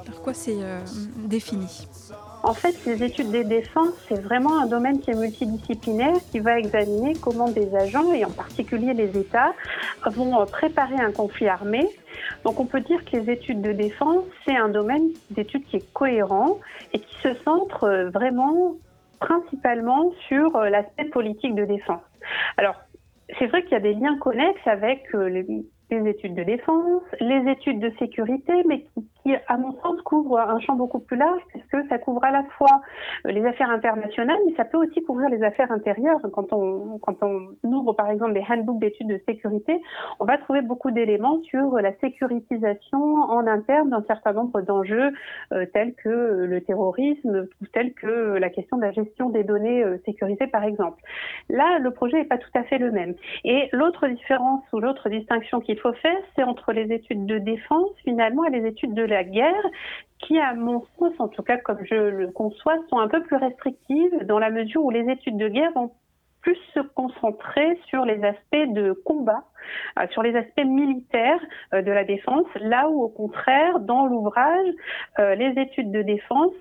Par 0.06 0.22
quoi 0.22 0.34
c'est 0.34 0.56
euh, 0.60 0.80
défini? 1.16 1.88
En 2.42 2.54
fait, 2.54 2.74
les 2.86 3.02
études 3.04 3.30
des 3.30 3.44
défenses, 3.44 3.94
c'est 4.08 4.20
vraiment 4.20 4.58
un 4.58 4.66
domaine 4.66 5.00
qui 5.00 5.10
est 5.10 5.14
multidisciplinaire, 5.14 6.16
qui 6.30 6.40
va 6.40 6.58
examiner 6.58 7.14
comment 7.14 7.48
des 7.48 7.74
agents, 7.76 8.12
et 8.12 8.24
en 8.24 8.30
particulier 8.30 8.94
les 8.94 9.16
États, 9.16 9.52
vont 10.06 10.40
euh, 10.40 10.44
préparer 10.44 10.96
un 10.96 11.12
conflit 11.12 11.48
armé. 11.48 11.88
Donc 12.44 12.58
on 12.58 12.66
peut 12.66 12.80
dire 12.80 13.04
que 13.04 13.16
les 13.16 13.30
études 13.30 13.62
de 13.62 13.72
défense, 13.72 14.24
c'est 14.44 14.56
un 14.56 14.68
domaine 14.68 15.08
d'études 15.30 15.64
qui 15.66 15.76
est 15.76 15.92
cohérent 15.92 16.58
et 16.92 16.98
qui 16.98 17.14
se 17.22 17.34
centre 17.44 17.84
euh, 17.84 18.10
vraiment 18.10 18.74
principalement 19.20 20.12
sur 20.26 20.58
l'aspect 20.62 21.04
politique 21.04 21.54
de 21.54 21.64
défense. 21.64 22.02
Alors, 22.56 22.74
c'est 23.38 23.46
vrai 23.46 23.62
qu'il 23.62 23.72
y 23.72 23.76
a 23.76 23.80
des 23.80 23.94
liens 23.94 24.18
connexes 24.18 24.66
avec 24.66 25.04
les, 25.12 25.46
les 25.90 26.10
études 26.10 26.34
de 26.34 26.42
défense, 26.42 27.02
les 27.20 27.50
études 27.50 27.78
de 27.78 27.92
sécurité, 27.98 28.52
mais 28.66 28.80
qui, 28.80 29.06
à 29.46 29.56
mon 29.56 29.72
sens, 29.80 30.00
couvrent 30.02 30.38
un 30.38 30.58
champ 30.60 30.74
beaucoup 30.74 30.98
plus 30.98 31.16
large, 31.16 31.40
puisque 31.48 31.88
ça 31.88 31.98
couvre 31.98 32.24
à 32.24 32.30
la 32.30 32.42
fois 32.56 32.82
euh, 33.26 33.30
les 33.30 33.44
affaires 33.44 33.70
internationales, 33.70 34.38
mais 34.46 34.54
ça 34.56 34.64
peut 34.64 34.78
aussi 34.78 35.02
couvrir 35.02 35.28
les 35.28 35.42
affaires 35.42 35.70
intérieures. 35.70 36.20
Quand 36.32 36.52
on, 36.52 36.98
ouvre, 37.62 37.92
par 37.92 38.10
exemple, 38.10 38.32
les 38.32 38.44
handbooks 38.48 38.80
d'études 38.80 39.08
de 39.08 39.20
sécurité, 39.26 39.80
on 40.20 40.24
va 40.24 40.38
trouver 40.38 40.62
beaucoup 40.62 40.90
d'éléments 40.90 41.40
sur 41.42 41.76
la 41.76 41.92
sécurisation 41.98 42.98
en 42.98 43.46
interne 43.46 43.90
d'un 43.90 44.04
certain 44.06 44.32
nombre 44.32 44.60
d'enjeux, 44.60 45.12
euh, 45.52 45.66
tels 45.72 45.94
que 45.94 46.08
le 46.48 46.60
terrorisme, 46.60 47.46
ou 47.60 47.66
tels 47.72 47.94
que 47.94 48.38
la 48.38 48.50
question 48.50 48.76
de 48.76 48.82
la 48.82 48.92
gestion 48.92 49.30
des 49.30 49.44
données 49.44 49.84
euh, 49.84 49.98
sécurisées, 50.04 50.46
par 50.46 50.64
exemple. 50.64 51.00
Là, 51.48 51.78
le 51.78 51.90
projet 51.90 52.18
n'est 52.18 52.24
pas 52.24 52.38
tout 52.38 52.50
à 52.54 52.64
fait 52.64 52.78
le 52.78 52.90
même. 52.90 53.14
Et 53.44 53.68
l'autre 53.72 54.08
différence 54.08 54.62
ou 54.72 54.80
l'autre 54.80 55.08
distinction 55.08 55.60
qu'il 55.60 55.78
faut 55.78 55.92
faire, 55.94 56.18
c'est 56.34 56.42
entre 56.42 56.72
les 56.72 56.92
études 56.92 57.26
de 57.26 57.38
défense 57.38 57.90
finalement 58.04 58.44
et 58.44 58.50
les 58.50 58.66
études 58.66 58.94
de 58.94 59.11
la 59.12 59.24
guerre, 59.24 59.64
qui, 60.18 60.38
à 60.38 60.54
mon 60.54 60.84
sens, 60.98 61.12
en 61.18 61.28
tout 61.28 61.42
cas 61.42 61.56
comme 61.58 61.84
je 61.84 61.94
le 61.94 62.28
conçois, 62.28 62.76
sont 62.90 62.98
un 62.98 63.08
peu 63.08 63.22
plus 63.22 63.36
restrictives 63.36 64.24
dans 64.26 64.38
la 64.38 64.50
mesure 64.50 64.84
où 64.84 64.90
les 64.90 65.08
études 65.10 65.36
de 65.36 65.48
guerre 65.48 65.72
vont 65.72 65.92
plus 66.42 66.58
se 66.74 66.80
concentrer 66.80 67.78
sur 67.88 68.04
les 68.04 68.22
aspects 68.24 68.72
de 68.72 68.92
combat, 69.04 69.44
euh, 69.98 70.06
sur 70.10 70.22
les 70.22 70.34
aspects 70.36 70.64
militaires 70.64 71.40
euh, 71.72 71.82
de 71.82 71.90
la 71.90 72.04
défense, 72.04 72.46
là 72.60 72.88
où 72.88 73.02
au 73.02 73.08
contraire, 73.08 73.78
dans 73.80 74.06
l'ouvrage, 74.06 74.68
euh, 75.18 75.34
les 75.36 75.60
études 75.60 75.92
de 75.92 76.02
défense 76.02 76.52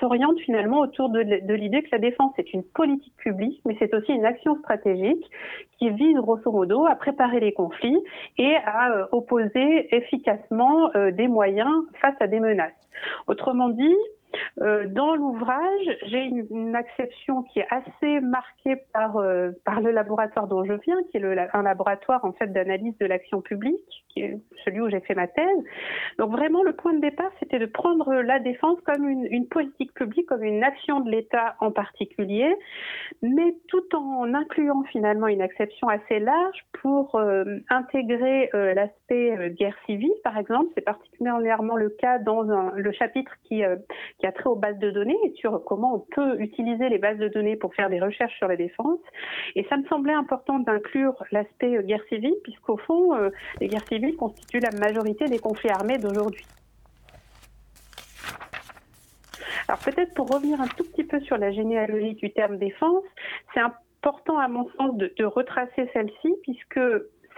s'orientent 0.00 0.40
finalement 0.40 0.80
autour 0.80 1.10
de, 1.10 1.22
de 1.22 1.54
l'idée 1.54 1.82
que 1.82 1.90
la 1.92 1.98
défense 1.98 2.32
est 2.38 2.52
une 2.52 2.64
politique 2.64 3.16
publique, 3.18 3.60
mais 3.64 3.76
c'est 3.78 3.94
aussi 3.94 4.12
une 4.12 4.24
action 4.24 4.56
stratégique 4.58 5.24
qui 5.78 5.90
vise 5.90 6.16
grosso 6.16 6.50
modo 6.50 6.86
à 6.86 6.96
préparer 6.96 7.38
les 7.38 7.52
conflits 7.52 7.98
et 8.38 8.56
à 8.64 9.08
opposer 9.12 9.94
efficacement 9.94 10.90
des 11.12 11.28
moyens 11.28 11.70
face 12.00 12.16
à 12.18 12.26
des 12.26 12.40
menaces. 12.40 12.72
Autrement 13.28 13.68
dit, 13.68 13.94
euh, 14.60 14.86
dans 14.88 15.14
l'ouvrage, 15.14 15.96
j'ai 16.06 16.24
une, 16.24 16.46
une, 16.50 16.76
acception 16.76 17.42
qui 17.44 17.60
est 17.60 17.66
assez 17.70 18.20
marquée 18.20 18.76
par 18.92 19.16
euh, 19.16 19.50
par 19.64 19.80
le 19.80 19.90
laboratoire 19.90 20.46
dont 20.46 20.64
je 20.64 20.72
viens, 20.72 20.96
qui 21.10 21.18
est 21.18 21.20
le, 21.20 21.36
un 21.52 21.62
laboratoire 21.62 22.24
en 22.24 22.32
fait 22.32 22.52
d'analyse 22.52 22.96
de 22.98 23.06
l'action 23.06 23.40
publique, 23.40 24.04
qui 24.08 24.20
est 24.20 24.38
celui 24.64 24.80
où 24.80 24.88
j'ai 24.88 25.00
fait 25.00 25.14
ma 25.14 25.26
thèse. 25.26 25.58
Donc 26.18 26.30
vraiment, 26.32 26.62
le 26.62 26.72
point 26.72 26.94
de 26.94 27.00
départ, 27.00 27.30
c'était 27.40 27.58
de 27.58 27.66
prendre 27.66 28.14
la 28.14 28.38
défense 28.38 28.78
comme 28.84 29.08
une, 29.08 29.26
une 29.30 29.46
politique 29.46 29.92
publique, 29.94 30.26
comme 30.26 30.42
une 30.42 30.64
action 30.64 31.00
de 31.00 31.10
l'État 31.10 31.56
en 31.60 31.70
particulier, 31.70 32.54
mais 33.22 33.54
tout 33.68 33.96
en 33.96 34.34
incluant 34.34 34.82
finalement 34.84 35.28
une 35.28 35.42
acception 35.42 35.88
assez 35.88 36.18
large 36.18 36.64
pour 36.82 37.14
euh, 37.16 37.44
intégrer 37.70 38.50
euh, 38.54 38.74
l'aspect 38.74 39.36
euh, 39.36 39.48
guerre 39.48 39.76
civile, 39.86 40.12
par 40.24 40.36
exemple. 40.38 40.70
C'est 40.74 40.84
particulièrement 40.84 41.76
le 41.76 41.90
cas 41.90 42.18
dans 42.18 42.50
un, 42.50 42.72
le 42.76 42.92
chapitre 42.92 43.32
qui 43.44 43.62
qui 44.18 44.25
a 44.26 44.32
trait 44.32 44.48
aux 44.48 44.56
bases 44.56 44.78
de 44.78 44.90
données 44.90 45.16
et 45.24 45.32
sur 45.36 45.62
comment 45.64 45.94
on 45.94 46.00
peut 46.00 46.40
utiliser 46.40 46.88
les 46.88 46.98
bases 46.98 47.18
de 47.18 47.28
données 47.28 47.56
pour 47.56 47.74
faire 47.74 47.88
des 47.90 48.00
recherches 48.00 48.36
sur 48.36 48.48
la 48.48 48.56
défense. 48.56 49.00
Et 49.54 49.64
ça 49.68 49.76
me 49.76 49.86
semblait 49.86 50.12
important 50.12 50.58
d'inclure 50.58 51.14
l'aspect 51.32 51.82
guerre 51.84 52.04
civile, 52.08 52.34
puisqu'au 52.42 52.76
fond, 52.76 53.14
les 53.60 53.68
guerres 53.68 53.86
civiles 53.88 54.16
constituent 54.16 54.60
la 54.60 54.76
majorité 54.78 55.26
des 55.26 55.38
conflits 55.38 55.70
armés 55.70 55.98
d'aujourd'hui. 55.98 56.44
Alors 59.68 59.80
peut-être 59.80 60.14
pour 60.14 60.28
revenir 60.28 60.60
un 60.60 60.68
tout 60.68 60.84
petit 60.84 61.04
peu 61.04 61.20
sur 61.20 61.36
la 61.38 61.50
généalogie 61.50 62.14
du 62.14 62.32
terme 62.32 62.58
défense, 62.58 63.02
c'est 63.52 63.60
important 63.60 64.38
à 64.38 64.46
mon 64.48 64.68
sens 64.76 64.96
de 64.96 65.24
retracer 65.24 65.88
celle-ci 65.92 66.34
puisque 66.42 66.80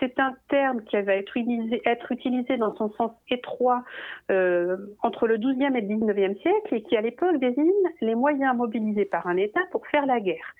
c'est 0.00 0.18
un 0.18 0.34
terme 0.48 0.82
qui 0.84 1.00
va 1.00 1.14
être 1.14 1.36
utilisé, 1.36 2.56
dans 2.56 2.74
son 2.76 2.90
sens 2.92 3.12
étroit 3.30 3.84
euh, 4.30 4.76
entre 5.02 5.26
le 5.26 5.36
XIIe 5.36 5.76
et 5.76 5.80
le 5.80 6.12
XIXe 6.12 6.40
siècle 6.40 6.74
et 6.74 6.82
qui 6.82 6.96
à 6.96 7.00
l'époque 7.00 7.38
désigne 7.38 7.72
les 8.00 8.14
moyens 8.14 8.56
mobilisés 8.56 9.04
par 9.04 9.26
un 9.26 9.36
État 9.36 9.60
pour 9.70 9.86
faire 9.88 10.06
la 10.06 10.20
guerre. 10.20 10.54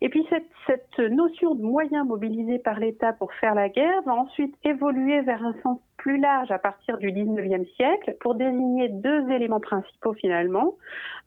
Et 0.00 0.08
puis 0.08 0.24
cette, 0.30 0.46
cette 0.66 0.98
notion 1.10 1.54
de 1.54 1.62
moyens 1.62 2.06
mobilisés 2.06 2.58
par 2.58 2.78
l'État 2.78 3.12
pour 3.12 3.32
faire 3.34 3.54
la 3.54 3.68
guerre 3.68 4.02
va 4.06 4.14
ensuite 4.14 4.54
évoluer 4.64 5.22
vers 5.22 5.44
un 5.44 5.54
sens 5.62 5.80
plus 5.96 6.18
large 6.18 6.50
à 6.50 6.58
partir 6.58 6.98
du 6.98 7.10
XIXe 7.10 7.68
siècle 7.74 8.16
pour 8.20 8.34
désigner 8.36 8.88
deux 8.88 9.28
éléments 9.30 9.60
principaux 9.60 10.14
finalement, 10.14 10.76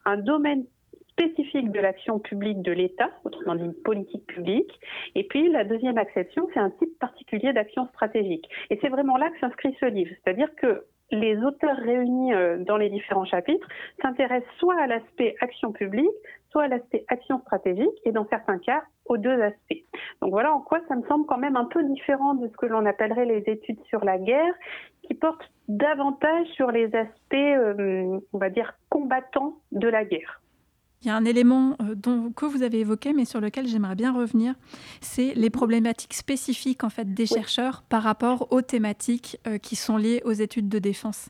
un 0.06 0.18
domaine 0.18 0.64
spécifique 1.22 1.72
de 1.72 1.80
l'action 1.80 2.20
publique 2.20 2.62
de 2.62 2.72
l'État, 2.72 3.10
autrement 3.24 3.56
dit 3.56 3.72
politique 3.84 4.26
publique. 4.28 4.80
Et 5.16 5.24
puis 5.24 5.50
la 5.50 5.64
deuxième 5.64 5.98
acception, 5.98 6.48
c'est 6.54 6.60
un 6.60 6.72
type 6.72 6.98
particulier 7.00 7.54
d'action 7.54 7.88
stratégique. 7.88 8.48
Et 8.70 8.80
c'est 8.82 8.90
vraiment 8.90 9.18
là 9.18 9.30
que 9.30 9.40
s'inscrit 9.40 9.76
ce 9.80 9.86
livre. 9.86 10.12
C'est-à-dire 10.24 10.54
que 10.56 10.86
les 11.12 11.38
auteurs 11.44 11.76
réunis 11.78 12.34
euh, 12.34 12.58
dans 12.60 12.78
les 12.78 12.90
différents 12.90 13.26
chapitres 13.26 13.68
s'intéressent 14.02 14.50
soit 14.60 14.80
à 14.80 14.88
l'aspect 14.88 15.36
action 15.42 15.74
publique, 15.74 16.08
soit 16.50 16.64
à 16.64 16.68
l'aspect 16.70 17.04
action 17.10 17.40
stratégique, 17.42 18.00
et 18.06 18.12
dans 18.12 18.26
certains 18.30 18.60
cas, 18.60 18.84
aux 19.06 19.18
deux 19.18 19.42
aspects. 19.42 19.84
Donc 20.22 20.32
voilà 20.32 20.54
en 20.54 20.62
quoi 20.62 20.80
ça 20.88 20.96
me 20.96 21.06
semble 21.08 21.26
quand 21.26 21.38
même 21.38 21.58
un 21.58 21.66
peu 21.66 21.84
différent 21.84 22.34
de 22.34 22.48
ce 22.48 22.54
que 22.54 22.66
l'on 22.66 22.86
appellerait 22.86 23.26
les 23.26 23.44
études 23.48 23.84
sur 23.90 24.06
la 24.06 24.18
guerre, 24.18 24.54
qui 25.04 25.14
portent 25.14 25.52
davantage 25.68 26.48
sur 26.56 26.72
les 26.72 26.94
aspects, 26.96 27.34
euh, 27.34 28.20
on 28.32 28.38
va 28.38 28.50
dire, 28.50 28.74
combattants 28.90 29.58
de 29.72 29.90
la 29.90 30.06
guerre. 30.06 30.42
Il 31.04 31.08
y 31.08 31.10
a 31.12 31.16
un 31.16 31.26
élément 31.26 31.76
euh, 31.82 31.96
dont, 31.96 32.32
que 32.32 32.46
vous 32.46 32.62
avez 32.62 32.82
évoqué, 32.82 33.14
mais 33.14 33.26
sur 33.26 33.42
lequel 33.42 33.68
j'aimerais 33.68 33.96
bien 33.96 34.14
revenir, 34.14 34.54
c'est 35.02 35.34
les 35.36 35.50
problématiques 35.50 36.14
spécifiques 36.14 36.84
en 36.84 36.90
fait 36.90 37.14
des 37.14 37.26
chercheurs 37.26 37.84
par 37.90 38.04
rapport 38.04 38.52
aux 38.52 38.62
thématiques 38.62 39.40
euh, 39.48 39.58
qui 39.58 39.76
sont 39.76 39.98
liées 39.98 40.22
aux 40.26 40.32
études 40.32 40.70
de 40.70 40.78
défense. 40.78 41.30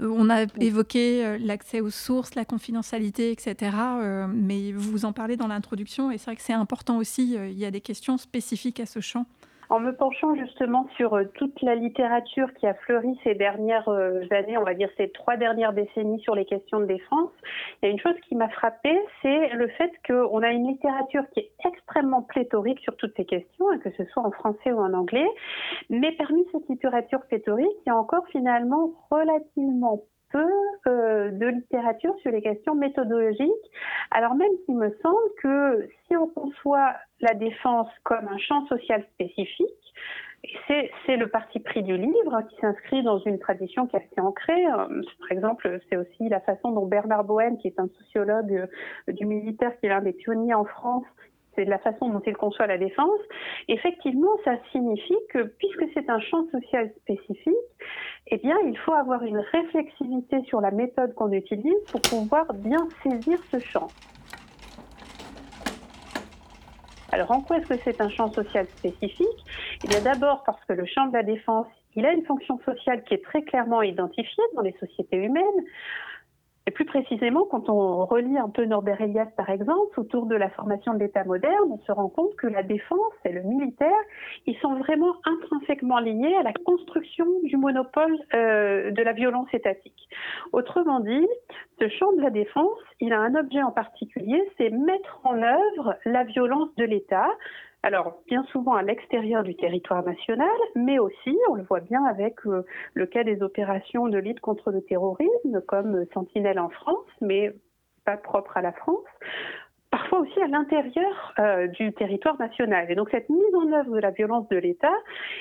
Euh, 0.00 0.12
on 0.14 0.28
a 0.28 0.42
évoqué 0.60 1.38
l'accès 1.38 1.80
aux 1.80 1.88
sources, 1.88 2.34
la 2.34 2.44
confidentialité, 2.44 3.30
etc. 3.30 3.72
mais 4.30 4.72
vous 4.72 5.06
en 5.06 5.14
parlez 5.14 5.38
dans 5.38 5.48
l'introduction 5.48 6.10
et 6.10 6.18
c'est 6.18 6.26
vrai 6.26 6.36
que 6.36 6.42
c'est 6.42 6.52
important 6.52 6.98
aussi. 6.98 7.34
il 7.34 7.58
y 7.58 7.64
a 7.64 7.70
des 7.70 7.80
questions 7.80 8.18
spécifiques 8.18 8.80
à 8.80 8.86
ce 8.86 9.00
champ. 9.00 9.24
En 9.70 9.80
me 9.80 9.92
penchant 9.92 10.34
justement 10.34 10.86
sur 10.96 11.14
euh, 11.14 11.24
toute 11.34 11.60
la 11.62 11.74
littérature 11.74 12.52
qui 12.54 12.66
a 12.66 12.74
fleuri 12.74 13.18
ces 13.24 13.34
dernières 13.34 13.88
euh, 13.88 14.22
années, 14.30 14.56
on 14.56 14.64
va 14.64 14.74
dire 14.74 14.88
ces 14.96 15.10
trois 15.10 15.36
dernières 15.36 15.72
décennies 15.72 16.20
sur 16.20 16.34
les 16.34 16.44
questions 16.44 16.80
de 16.80 16.86
défense, 16.86 17.30
il 17.82 17.86
y 17.86 17.88
a 17.88 17.92
une 17.92 18.00
chose 18.00 18.16
qui 18.28 18.34
m'a 18.34 18.48
frappée, 18.48 18.98
c'est 19.22 19.48
le 19.50 19.68
fait 19.68 19.92
qu'on 20.06 20.42
a 20.42 20.50
une 20.50 20.68
littérature 20.68 21.24
qui 21.32 21.40
est 21.40 21.50
extrêmement 21.66 22.22
pléthorique 22.22 22.80
sur 22.80 22.96
toutes 22.96 23.14
ces 23.16 23.24
questions, 23.24 23.70
hein, 23.70 23.78
que 23.78 23.90
ce 23.90 24.04
soit 24.06 24.24
en 24.24 24.30
français 24.30 24.72
ou 24.72 24.78
en 24.78 24.92
anglais, 24.94 25.28
mais 25.90 26.12
parmi 26.12 26.44
cette 26.52 26.68
littérature 26.68 27.20
pléthorique, 27.22 27.68
il 27.86 27.88
y 27.88 27.92
a 27.92 27.96
encore 27.96 28.26
finalement 28.28 28.92
relativement 29.10 30.02
peu 30.30 30.46
euh, 30.86 31.30
de 31.30 31.46
littérature 31.46 32.14
sur 32.22 32.30
les 32.30 32.42
questions 32.42 32.74
méthodologiques, 32.74 33.70
alors 34.10 34.34
même 34.34 34.52
qu'il 34.64 34.76
me 34.76 34.90
semble 35.02 35.30
que 35.42 35.88
si 36.06 36.16
on 36.16 36.28
conçoit 36.28 36.94
la 37.20 37.34
défense 37.34 37.88
comme 38.04 38.28
un 38.28 38.38
champ 38.38 38.66
social 38.66 39.04
spécifique, 39.14 39.94
c'est 40.66 41.16
le 41.16 41.28
parti 41.28 41.58
pris 41.58 41.82
du 41.82 41.96
livre 41.96 42.42
qui 42.48 42.56
s'inscrit 42.60 43.02
dans 43.02 43.18
une 43.18 43.38
tradition 43.38 43.86
qui 43.86 43.96
est 43.96 44.00
assez 44.00 44.20
ancrée. 44.20 44.66
Euh, 44.66 45.02
par 45.20 45.32
exemple, 45.32 45.80
c'est 45.88 45.96
aussi 45.96 46.28
la 46.28 46.40
façon 46.40 46.70
dont 46.70 46.86
Bernard 46.86 47.24
Bohen, 47.24 47.58
qui 47.58 47.68
est 47.68 47.78
un 47.80 47.88
sociologue 47.98 48.68
euh, 49.08 49.12
du 49.12 49.26
militaire, 49.26 49.78
qui 49.78 49.86
est 49.86 49.88
l'un 49.88 50.00
des 50.00 50.12
pionniers 50.12 50.54
en 50.54 50.64
France, 50.64 51.04
c'est 51.58 51.64
la 51.64 51.78
façon 51.78 52.08
dont 52.08 52.22
il 52.24 52.36
conçoit 52.36 52.68
la 52.68 52.78
défense. 52.78 53.20
Effectivement, 53.66 54.30
ça 54.44 54.52
signifie 54.70 55.18
que 55.30 55.42
puisque 55.58 55.86
c'est 55.92 56.08
un 56.08 56.20
champ 56.20 56.46
social 56.52 56.90
spécifique, 57.00 57.54
eh 58.28 58.36
bien, 58.36 58.56
il 58.64 58.78
faut 58.78 58.92
avoir 58.92 59.24
une 59.24 59.38
réflexivité 59.38 60.42
sur 60.44 60.60
la 60.60 60.70
méthode 60.70 61.14
qu'on 61.14 61.32
utilise 61.32 61.82
pour 61.90 62.00
pouvoir 62.02 62.46
bien 62.54 62.86
saisir 63.02 63.38
ce 63.50 63.58
champ. 63.58 63.88
Alors, 67.10 67.30
en 67.32 67.40
quoi 67.40 67.56
est-ce 67.56 67.68
que 67.68 67.78
c'est 67.82 68.00
un 68.00 68.10
champ 68.10 68.30
social 68.30 68.66
spécifique? 68.76 69.26
Eh 69.82 69.88
bien, 69.88 70.00
d'abord 70.00 70.44
parce 70.44 70.62
que 70.66 70.74
le 70.74 70.84
champ 70.86 71.06
de 71.06 71.14
la 71.14 71.22
défense, 71.22 71.66
il 71.96 72.06
a 72.06 72.12
une 72.12 72.24
fonction 72.24 72.60
sociale 72.60 73.02
qui 73.04 73.14
est 73.14 73.24
très 73.24 73.42
clairement 73.42 73.82
identifiée 73.82 74.44
dans 74.54 74.62
les 74.62 74.76
sociétés 74.78 75.16
humaines. 75.16 75.64
Et 76.68 76.70
plus 76.70 76.84
précisément, 76.84 77.46
quand 77.50 77.70
on 77.70 78.04
relit 78.04 78.36
un 78.36 78.50
peu 78.50 78.66
Norbert 78.66 79.00
Elias, 79.00 79.30
par 79.38 79.48
exemple, 79.48 79.98
autour 79.98 80.26
de 80.26 80.36
la 80.36 80.50
formation 80.50 80.92
de 80.92 80.98
l'État 80.98 81.24
moderne, 81.24 81.70
on 81.70 81.78
se 81.78 81.90
rend 81.90 82.10
compte 82.10 82.36
que 82.36 82.46
la 82.46 82.62
défense 82.62 83.14
et 83.24 83.32
le 83.32 83.40
militaire, 83.40 83.96
ils 84.44 84.54
sont 84.58 84.74
vraiment 84.74 85.14
intrinsèquement 85.24 85.98
liés 85.98 86.36
à 86.38 86.42
la 86.42 86.52
construction 86.52 87.24
du 87.42 87.56
monopole 87.56 88.14
euh, 88.34 88.90
de 88.90 89.02
la 89.02 89.14
violence 89.14 89.48
étatique. 89.54 90.10
Autrement 90.52 91.00
dit, 91.00 91.26
ce 91.80 91.88
champ 91.88 92.12
de 92.12 92.20
la 92.20 92.28
défense, 92.28 92.78
il 93.00 93.14
a 93.14 93.18
un 93.18 93.34
objet 93.34 93.62
en 93.62 93.72
particulier, 93.72 94.38
c'est 94.58 94.68
mettre 94.68 95.20
en 95.24 95.40
œuvre 95.40 95.96
la 96.04 96.24
violence 96.24 96.68
de 96.76 96.84
l'État, 96.84 97.30
alors, 97.88 98.18
bien 98.26 98.44
souvent 98.52 98.74
à 98.74 98.82
l'extérieur 98.82 99.42
du 99.42 99.54
territoire 99.54 100.04
national, 100.04 100.50
mais 100.76 100.98
aussi, 100.98 101.38
on 101.48 101.54
le 101.54 101.62
voit 101.62 101.80
bien 101.80 102.04
avec 102.04 102.34
euh, 102.44 102.62
le 102.92 103.06
cas 103.06 103.24
des 103.24 103.42
opérations 103.42 104.08
de 104.08 104.18
lutte 104.18 104.40
contre 104.40 104.70
le 104.70 104.82
terrorisme, 104.82 105.62
comme 105.66 106.04
Sentinelle 106.12 106.58
en 106.58 106.68
France, 106.68 107.08
mais 107.22 107.50
pas 108.04 108.18
propre 108.18 108.58
à 108.58 108.60
la 108.60 108.72
France, 108.72 109.06
parfois 109.90 110.18
aussi 110.18 110.38
à 110.42 110.48
l'intérieur 110.48 111.32
euh, 111.38 111.66
du 111.68 111.94
territoire 111.94 112.38
national. 112.38 112.90
Et 112.90 112.94
donc, 112.94 113.08
cette 113.10 113.30
mise 113.30 113.54
en 113.54 113.72
œuvre 113.72 113.94
de 113.94 114.00
la 114.00 114.10
violence 114.10 114.46
de 114.50 114.58
l'État, 114.58 114.98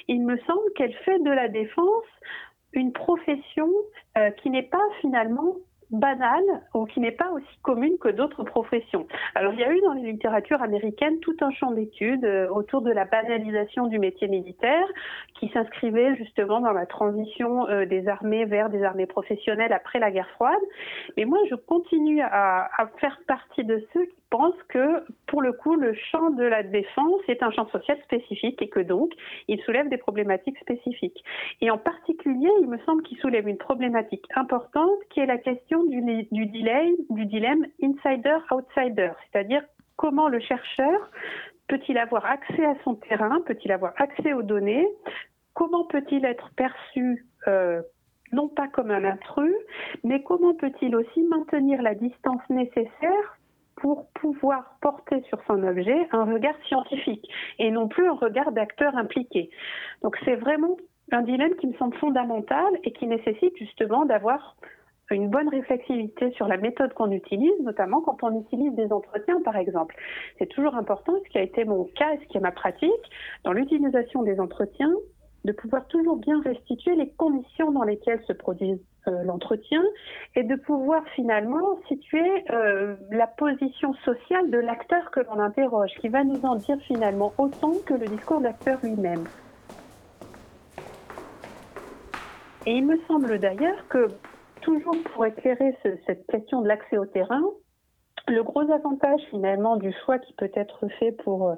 il 0.08 0.25
me 0.25 0.38
semble 0.48 0.72
qu'elle 0.77 0.94
fait 1.04 1.20
de 1.20 1.32
la 1.32 1.50
défense 1.50 2.06
une 2.72 2.94
profession 2.94 3.70
euh, 4.18 4.30
qui 4.32 4.50
n'est 4.51 4.70
pas 4.70 4.88
finalement 5.01 5.58
banale 5.91 6.44
ou 6.74 6.86
qui 6.86 7.00
n'est 7.00 7.12
pas 7.12 7.29
aussi 7.32 7.58
commune 7.62 7.98
que 8.00 8.10
d'autres 8.10 8.44
professions. 8.44 9.08
Alors 9.36 9.53
il 9.53 9.60
y 9.60 9.63
a 9.63 9.72
eu 9.72 9.79
dans 9.82 9.94
les 9.94 10.12
littératures 10.12 10.62
américaines 10.62 11.20
tout 11.20 11.36
un 11.41 11.51
champ 11.51 11.72
d'études 11.72 12.25
euh, 12.25 12.50
autour 12.50 12.82
de 12.82 12.91
la 12.91 13.06
banalisation 13.06 13.88
du 13.88 14.00
métier 14.00 14.27
militaire 14.27 14.86
qui 15.39 15.50
s'inscrivait 15.50 16.15
justement 16.15 16.60
dans 16.60 16.74
la 16.74 16.86
transition 16.86 17.67
euh, 17.70 17.86
des 17.86 18.08
armées 18.08 18.46
vers 18.46 18.70
des 18.70 18.84
armées 18.84 19.06
professionnelles 19.06 19.74
après 19.74 20.00
la 20.00 20.12
guerre 20.12 20.29
froide. 20.32 20.60
Mais 21.15 21.25
moi 21.25 21.39
je 21.50 21.56
continue 21.56 22.22
à, 22.22 22.70
à 22.77 22.88
faire 23.00 23.20
partie 23.27 23.63
de 23.63 23.86
ceux 23.94 24.08
pense 24.30 24.56
que, 24.70 25.04
pour 25.28 25.42
le 25.42 25.54
coup, 25.54 25.76
le 25.76 25.94
champ 25.94 26.30
de 26.32 26.44
la 26.44 26.64
défense 26.64 27.22
est 27.28 27.44
un 27.44 27.52
champ 27.52 27.68
social 27.70 27.98
spécifique 28.04 28.62
et 28.62 28.70
que 28.70 28.80
donc, 28.80 29.12
il 29.48 29.60
soulève 29.62 29.90
des 29.90 29.98
problématiques 29.98 30.58
spécifiques. 30.60 31.24
Et 31.62 31.72
en 31.72 31.78
particulier, 31.78 32.50
il 32.62 32.68
me 32.68 32.78
semble 32.80 33.04
qu'il 33.04 33.18
soulève 33.20 33.48
une 33.48 33.58
problématique 33.58 34.26
importante 34.36 35.00
qui 35.10 35.20
est 35.20 35.26
la 35.26 35.38
question 35.38 35.84
du, 35.84 36.02
du, 36.32 36.46
dilemme, 36.46 36.96
du 37.10 37.26
dilemme 37.26 37.66
insider-outsider, 37.82 39.12
c'est-à-dire 39.32 39.64
comment 39.96 40.28
le 40.28 40.40
chercheur 40.40 41.12
peut-il 41.68 41.98
avoir 41.98 42.26
accès 42.26 42.66
à 42.66 42.76
son 42.84 42.96
terrain, 42.96 43.42
peut-il 43.46 43.72
avoir 43.72 43.94
accès 43.98 44.34
aux 44.34 44.44
données, 44.44 44.88
comment 45.54 45.86
peut-il 45.86 46.24
être 46.26 46.50
perçu 46.56 47.26
euh, 47.48 47.82
non 48.32 48.48
pas 48.48 48.68
comme 48.68 48.92
un 48.92 49.04
intrus, 49.04 49.56
mais 50.04 50.22
comment 50.22 50.54
peut-il 50.54 50.96
aussi 50.96 51.24
maintenir 51.24 51.82
la 51.82 51.96
distance 51.96 52.42
nécessaire 52.50 53.37
pour 53.78 54.08
pouvoir 54.13 54.78
porter 54.82 55.22
sur 55.30 55.40
son 55.48 55.63
objet 55.63 56.08
un 56.12 56.26
regard 56.26 56.56
scientifique 56.68 57.28
et 57.60 57.72
non 57.72 57.88
plus 57.88 58.08
un 58.08 58.16
regard 58.16 58.52
d'acteur 58.52 58.96
impliqué. 58.96 59.50
Donc 60.04 60.18
c'est 60.26 60.36
vraiment 60.36 60.78
un 61.12 61.22
dilemme 61.22 61.56
qui 61.56 61.68
me 61.68 61.74
semble 61.74 61.96
fondamental 61.98 62.68
et 62.84 62.92
qui 62.92 63.08
nécessite 63.08 63.56
justement 63.58 64.06
d'avoir 64.06 64.56
une 65.10 65.30
bonne 65.30 65.48
réflexivité 65.48 66.32
sur 66.32 66.48
la 66.48 66.58
méthode 66.58 66.94
qu'on 66.94 67.12
utilise, 67.12 67.58
notamment 67.62 68.02
quand 68.02 68.24
on 68.24 68.42
utilise 68.42 68.74
des 68.74 68.92
entretiens, 68.92 69.42
par 69.42 69.56
exemple. 69.56 69.96
C'est 70.38 70.48
toujours 70.48 70.76
important, 70.76 71.13
ce 71.24 71.30
qui 71.30 71.38
a 71.38 71.44
été 71.44 71.63
mon 71.63 71.86
cas 71.86 72.13
et 72.13 72.20
ce 72.20 72.26
qui 72.28 72.38
est 72.38 72.42
ma 72.42 72.52
pratique, 72.52 72.92
dans 73.46 73.54
l'utilisation 73.54 74.24
des 74.24 74.40
entretiens, 74.40 74.94
de 75.46 75.54
pouvoir 75.54 75.88
toujours 75.88 76.18
bien 76.18 76.42
restituer 76.42 76.96
les 76.96 77.10
conditions 77.12 77.72
dans 77.72 77.84
lesquelles 77.84 78.22
se 78.28 78.34
produisent 78.34 78.84
l'entretien 79.12 79.84
et 80.36 80.43
de 80.43 80.56
pouvoir 80.56 81.04
finalement 81.15 81.80
situer 81.88 82.43
euh, 82.52 82.96
la 83.12 83.28
position 83.28 83.93
sociale 84.06 84.50
de 84.50 84.58
l'acteur 84.58 85.12
que 85.12 85.22
l'on 85.22 85.39
interroge, 85.39 85.91
qui 86.02 86.10
va 86.10 86.24
nous 86.24 86.41
en 86.43 86.56
dire 86.56 86.78
finalement 86.88 87.34
autant 87.38 87.74
que 87.86 87.93
le 87.93 88.08
discours 88.08 88.39
de 88.39 88.46
l'acteur 88.46 88.80
lui-même. 88.84 89.26
Et 92.65 92.72
il 92.72 92.86
me 92.86 92.98
semble 93.08 93.39
d'ailleurs 93.39 93.88
que, 93.89 94.08
toujours 94.62 94.98
pour 95.13 95.26
éclairer 95.26 95.78
cette 96.06 96.28
question 96.28 96.62
de 96.62 96.67
l'accès 96.67 96.98
au 96.98 97.06
terrain, 97.06 97.43
le 98.28 98.43
gros 98.43 98.70
avantage 98.72 99.22
finalement 99.30 99.78
du 99.78 99.93
choix 100.04 100.20
qui 100.20 100.34
peut 100.34 100.52
être 100.54 100.86
fait 101.00 101.13
pour, 101.13 101.56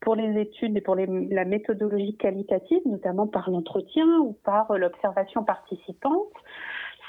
pour 0.00 0.16
les 0.16 0.40
études 0.40 0.76
et 0.76 0.80
pour 0.80 0.96
la 0.96 1.44
méthodologie 1.44 2.16
qualitative, 2.16 2.80
notamment 2.86 3.26
par 3.26 3.50
l'entretien 3.50 4.06
ou 4.20 4.32
par 4.44 4.72
l'observation 4.76 5.44
participante, 5.44 6.32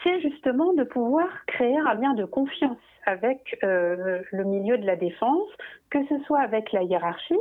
c'est 0.04 0.22
justement 0.22 0.74
de 0.74 0.84
pouvoir 0.84 1.28
créer 1.48 1.78
un 1.78 1.94
lien 1.96 2.14
de 2.14 2.26
confiance 2.26 2.78
avec 3.06 3.58
euh, 3.64 4.22
le 4.32 4.44
milieu 4.44 4.78
de 4.78 4.86
la 4.86 4.96
défense, 4.96 5.48
que 5.90 5.98
ce 6.08 6.20
soit 6.26 6.40
avec 6.40 6.72
la 6.72 6.84
hiérarchie 6.84 7.40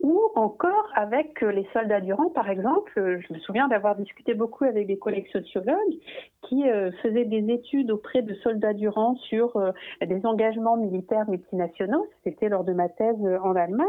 ou 0.00 0.18
encore 0.34 0.90
avec 0.94 1.42
euh, 1.42 1.52
les 1.52 1.68
soldats 1.72 2.00
du 2.00 2.12
rang, 2.12 2.30
par 2.30 2.48
exemple. 2.48 2.92
Je 2.96 3.32
me 3.32 3.38
souviens 3.40 3.68
d'avoir 3.68 3.96
discuté 3.96 4.34
beaucoup 4.34 4.64
avec 4.64 4.86
des 4.86 4.98
collègues 4.98 5.28
sociologues 5.30 5.98
qui 6.42 6.68
euh, 6.68 6.90
faisaient 7.02 7.26
des 7.26 7.52
études 7.52 7.90
auprès 7.90 8.22
de 8.22 8.34
soldats 8.36 8.72
du 8.72 8.88
rang 8.88 9.16
sur 9.16 9.60
des 10.00 10.24
engagements 10.26 10.76
militaires 10.76 11.28
multinationaux. 11.28 12.06
C'était 12.24 12.48
lors 12.48 12.64
de 12.64 12.72
ma 12.72 12.88
thèse 12.88 13.20
en 13.42 13.54
Allemagne. 13.54 13.86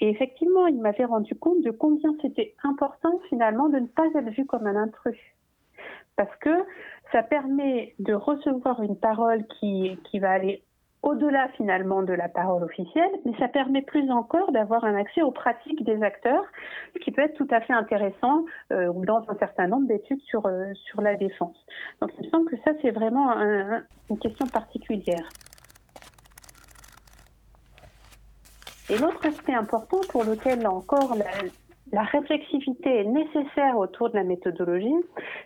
Et 0.00 0.08
effectivement, 0.08 0.66
ils 0.66 0.80
m'avaient 0.80 1.04
rendu 1.04 1.34
compte 1.34 1.62
de 1.62 1.70
combien 1.70 2.14
c'était 2.20 2.54
important 2.64 3.20
finalement 3.28 3.68
de 3.68 3.78
ne 3.78 3.86
pas 3.86 4.06
être 4.14 4.30
vu 4.30 4.44
comme 4.44 4.66
un 4.66 4.76
intrus. 4.76 5.18
Parce 6.18 6.34
que 6.40 6.50
ça 7.12 7.22
permet 7.22 7.94
de 7.98 8.14
recevoir 8.14 8.82
une 8.82 8.96
parole 8.96 9.44
qui, 9.58 9.98
qui 10.10 10.18
va 10.18 10.30
aller 10.30 10.62
au-delà 11.02 11.48
finalement 11.56 12.02
de 12.02 12.12
la 12.12 12.28
parole 12.28 12.64
officielle, 12.64 13.10
mais 13.24 13.32
ça 13.38 13.48
permet 13.48 13.82
plus 13.82 14.10
encore 14.10 14.50
d'avoir 14.52 14.84
un 14.84 14.96
accès 14.96 15.22
aux 15.22 15.30
pratiques 15.30 15.84
des 15.84 16.02
acteurs, 16.02 16.44
ce 16.94 16.98
qui 16.98 17.12
peut 17.12 17.22
être 17.22 17.34
tout 17.34 17.46
à 17.50 17.60
fait 17.60 17.72
intéressant 17.72 18.44
euh, 18.72 18.92
dans 18.92 19.24
un 19.28 19.36
certain 19.38 19.68
nombre 19.68 19.86
d'études 19.86 20.20
sur, 20.22 20.44
euh, 20.46 20.72
sur 20.74 21.00
la 21.00 21.14
défense. 21.14 21.56
Donc 22.00 22.10
il 22.18 22.26
me 22.26 22.30
semble 22.30 22.50
que 22.50 22.56
ça, 22.64 22.72
c'est 22.82 22.90
vraiment 22.90 23.30
une 24.10 24.18
question 24.18 24.46
particulière. 24.46 25.28
Et 28.90 28.96
l'autre 28.98 29.24
aspect 29.26 29.54
important 29.54 30.00
pour 30.10 30.24
lequel, 30.24 30.66
encore, 30.66 31.14
la, 31.14 31.26
la 31.92 32.02
réflexivité 32.02 33.00
est 33.00 33.04
nécessaire 33.04 33.78
autour 33.78 34.10
de 34.10 34.16
la 34.16 34.24
méthodologie, 34.24 34.94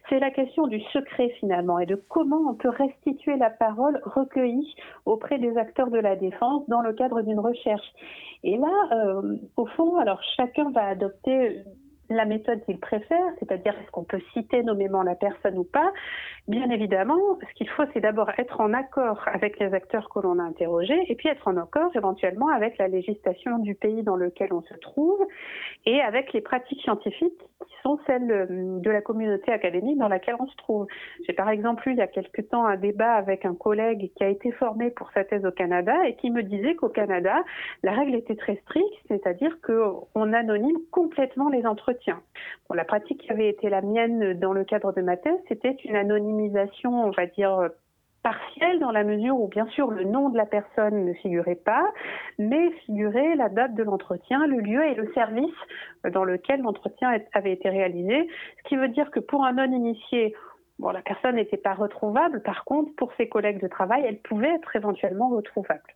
c'est 0.09 0.19
la 0.19 0.31
question 0.31 0.67
du 0.67 0.81
secret 0.93 1.31
finalement 1.41 1.79
et 1.79 1.87
de 1.87 1.95
comment 2.09 2.51
on 2.51 2.55
peut 2.55 2.71
restituer 2.71 3.37
la 3.37 3.51
parole 3.51 4.01
recueillie 4.05 4.75
auprès 5.07 5.39
des 5.39 5.57
acteurs 5.57 5.91
de 5.91 5.99
la 5.99 6.17
défense 6.17 6.69
dans 6.69 6.81
le 6.81 6.93
cadre 6.93 7.23
d'une 7.23 7.39
recherche. 7.39 7.87
Et 8.43 8.57
là, 8.57 8.89
euh, 8.93 9.37
au 9.57 9.67
fond, 9.67 9.97
alors 9.97 10.21
chacun 10.37 10.71
va 10.71 10.87
adopter 10.87 11.63
la 12.15 12.25
méthode 12.25 12.65
qu'il 12.65 12.79
préfère, 12.79 13.27
c'est-à-dire 13.39 13.75
est-ce 13.81 13.91
qu'on 13.91 14.05
peut 14.05 14.21
citer 14.33 14.63
nommément 14.63 15.03
la 15.03 15.15
personne 15.15 15.59
ou 15.59 15.65
pas, 15.65 15.93
bien 16.49 16.71
évidemment, 16.71 17.39
ce 17.41 17.55
qu'il 17.55 17.69
faut, 17.71 17.85
c'est 17.93 18.01
d'abord 18.01 18.31
être 18.39 18.61
en 18.61 18.73
accord 18.73 19.23
avec 19.27 19.59
les 19.59 19.73
acteurs 19.75 20.09
que 20.09 20.21
l'on 20.21 20.39
a 20.39 20.43
interrogés 20.43 21.01
et 21.09 21.15
puis 21.15 21.29
être 21.29 21.47
en 21.47 21.57
accord 21.57 21.91
éventuellement 21.95 22.49
avec 22.49 22.79
la 22.79 22.89
législation 22.89 23.59
du 23.59 23.75
pays 23.75 24.03
dans 24.03 24.17
lequel 24.17 24.53
on 24.53 24.63
se 24.63 24.75
trouve 24.75 25.25
et 25.87 26.01
avec 26.01 26.33
les 26.33 26.41
pratiques 26.41 26.81
scientifiques 26.83 27.39
qui 27.67 27.75
sont 27.83 27.99
celles 28.07 28.31
euh, 28.31 28.47
de 28.81 28.91
la 28.91 29.01
communauté 29.01 29.53
académique 29.53 29.99
dans 29.99 30.09
laquelle 30.09 30.37
on 30.39 30.47
se 30.47 30.57
trouve. 30.57 30.87
J'ai 31.27 31.33
par 31.33 31.49
exemple 31.49 31.89
eu 31.89 31.93
il 31.93 31.99
y 31.99 32.03
a 32.03 32.07
quelque 32.07 32.43
temps 32.43 32.67
un 32.67 32.77
débat 32.77 33.13
avec 33.13 33.45
un 33.45 33.55
collègue 33.55 34.11
qui 34.17 34.25
a 34.25 34.29
été 34.29 34.51
formé 34.53 34.91
pour 34.91 35.11
sa 35.13 35.25
thèse 35.25 35.45
au 35.45 35.51
Canada 35.51 35.95
et 36.07 36.17
qui 36.17 36.31
me 36.31 36.43
disait 36.43 36.75
qu'au 36.75 36.89
Canada, 36.89 37.37
la 37.83 37.93
règle 37.93 38.15
était 38.15 38.37
très 38.37 38.57
stricte, 38.57 38.95
c'est-à-dire 39.09 39.57
qu'on 39.65 40.33
anonyme 40.33 40.79
complètement 40.91 41.49
les 41.49 41.67
entretiens. 41.67 42.02
La 42.75 42.85
pratique 42.85 43.21
qui 43.21 43.31
avait 43.31 43.49
été 43.49 43.69
la 43.69 43.83
mienne 43.83 44.35
dans 44.39 44.53
le 44.53 44.65
cadre 44.65 44.93
de 44.93 45.03
ma 45.03 45.17
thèse, 45.17 45.39
c'était 45.49 45.77
une 45.85 45.95
anonymisation, 45.95 47.05
on 47.05 47.11
va 47.11 47.27
dire, 47.27 47.69
partielle 48.23 48.79
dans 48.79 48.93
la 48.93 49.05
mesure 49.05 49.39
où 49.39 49.49
bien 49.49 49.67
sûr 49.67 49.91
le 49.91 50.05
nom 50.05 50.29
de 50.29 50.37
la 50.37 50.47
personne 50.47 51.05
ne 51.05 51.13
figurait 51.15 51.57
pas, 51.57 51.93
mais 52.39 52.71
figurait 52.87 53.35
la 53.37 53.49
date 53.49 53.75
de 53.75 53.83
l'entretien, 53.83 54.47
le 54.47 54.61
lieu 54.61 54.85
et 54.85 54.95
le 54.95 55.13
service 55.13 55.55
dans 56.13 56.25
lequel 56.25 56.61
l'entretien 56.61 57.19
avait 57.33 57.53
été 57.53 57.69
réalisé, 57.69 58.29
ce 58.59 58.69
qui 58.69 58.77
veut 58.77 58.89
dire 58.89 59.11
que 59.11 59.21
pour 59.21 59.45
un 59.45 59.53
non-initié, 59.53 60.35
la 60.81 61.03
personne 61.03 61.37
n'était 61.37 61.57
pas 61.57 61.75
retrouvable, 61.75 62.43
par 62.43 62.65
contre 62.65 62.95
pour 62.97 63.13
ses 63.15 63.29
collègues 63.29 63.61
de 63.61 63.69
travail, 63.69 64.05
elle 64.07 64.19
pouvait 64.19 64.55
être 64.55 64.75
éventuellement 64.77 65.29
retrouvable. 65.29 65.95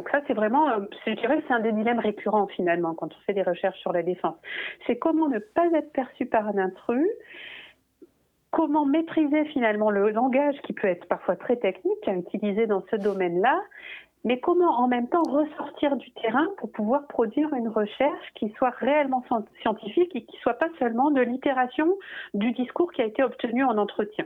Donc 0.00 0.08
ça, 0.08 0.22
c'est 0.26 0.32
vraiment, 0.32 0.66
euh, 0.70 0.78
je 1.06 1.12
dirais, 1.12 1.42
c'est 1.46 1.52
un 1.52 1.60
des 1.60 1.72
dilemmes 1.72 1.98
récurrents 1.98 2.46
finalement 2.46 2.94
quand 2.94 3.08
on 3.14 3.20
fait 3.26 3.34
des 3.34 3.42
recherches 3.42 3.78
sur 3.80 3.92
la 3.92 4.02
défense. 4.02 4.34
C'est 4.86 4.96
comment 4.96 5.28
ne 5.28 5.38
pas 5.38 5.66
être 5.74 5.92
perçu 5.92 6.24
par 6.24 6.48
un 6.48 6.56
intrus 6.56 7.06
comment 8.50 8.86
maîtriser 8.86 9.44
finalement 9.52 9.90
le 9.90 10.08
langage 10.08 10.56
qui 10.62 10.72
peut 10.72 10.88
être 10.88 11.06
parfois 11.06 11.36
très 11.36 11.56
technique 11.56 12.08
à 12.08 12.14
utiliser 12.14 12.66
dans 12.66 12.82
ce 12.90 12.96
domaine-là, 12.96 13.60
mais 14.24 14.40
comment 14.40 14.70
en 14.70 14.88
même 14.88 15.06
temps 15.06 15.22
ressortir 15.22 15.94
du 15.96 16.10
terrain 16.12 16.48
pour 16.56 16.72
pouvoir 16.72 17.06
produire 17.06 17.52
une 17.52 17.68
recherche 17.68 18.32
qui 18.36 18.48
soit 18.56 18.70
réellement 18.70 19.22
scientifique 19.60 20.16
et 20.16 20.24
qui 20.24 20.36
soit 20.38 20.54
pas 20.54 20.68
seulement 20.78 21.10
de 21.10 21.20
l'itération 21.20 21.94
du 22.32 22.52
discours 22.52 22.90
qui 22.92 23.02
a 23.02 23.04
été 23.04 23.22
obtenu 23.22 23.64
en 23.64 23.76
entretien. 23.76 24.24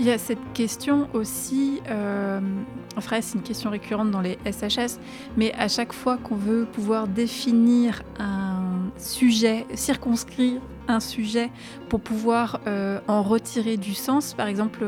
Il 0.00 0.06
y 0.06 0.12
a 0.12 0.18
cette 0.18 0.52
question 0.54 1.08
aussi, 1.12 1.82
euh, 1.90 2.40
enfin 2.96 3.20
c'est 3.20 3.36
une 3.36 3.42
question 3.42 3.68
récurrente 3.70 4.12
dans 4.12 4.20
les 4.20 4.38
SHS, 4.44 5.00
mais 5.36 5.52
à 5.54 5.66
chaque 5.66 5.92
fois 5.92 6.16
qu'on 6.16 6.36
veut 6.36 6.66
pouvoir 6.66 7.08
définir 7.08 8.04
un 8.20 8.90
sujet, 8.96 9.66
circonscrire 9.74 10.60
un 10.86 11.00
sujet 11.00 11.50
pour 11.88 12.00
pouvoir 12.00 12.60
euh, 12.68 13.00
en 13.08 13.24
retirer 13.24 13.76
du 13.76 13.92
sens. 13.92 14.34
Par 14.34 14.46
exemple, 14.46 14.84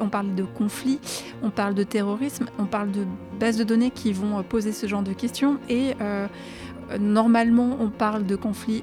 on 0.00 0.08
parle 0.08 0.34
de 0.34 0.42
conflit, 0.42 0.98
on 1.44 1.50
parle 1.50 1.74
de 1.74 1.84
terrorisme, 1.84 2.46
on 2.58 2.66
parle 2.66 2.90
de 2.90 3.06
bases 3.38 3.58
de 3.58 3.64
données 3.64 3.92
qui 3.92 4.12
vont 4.12 4.42
poser 4.42 4.72
ce 4.72 4.88
genre 4.88 5.02
de 5.02 5.12
questions. 5.12 5.58
Et 5.68 5.94
euh, 6.00 6.26
normalement, 6.98 7.76
on 7.80 7.90
parle 7.90 8.26
de 8.26 8.34
conflit 8.34 8.82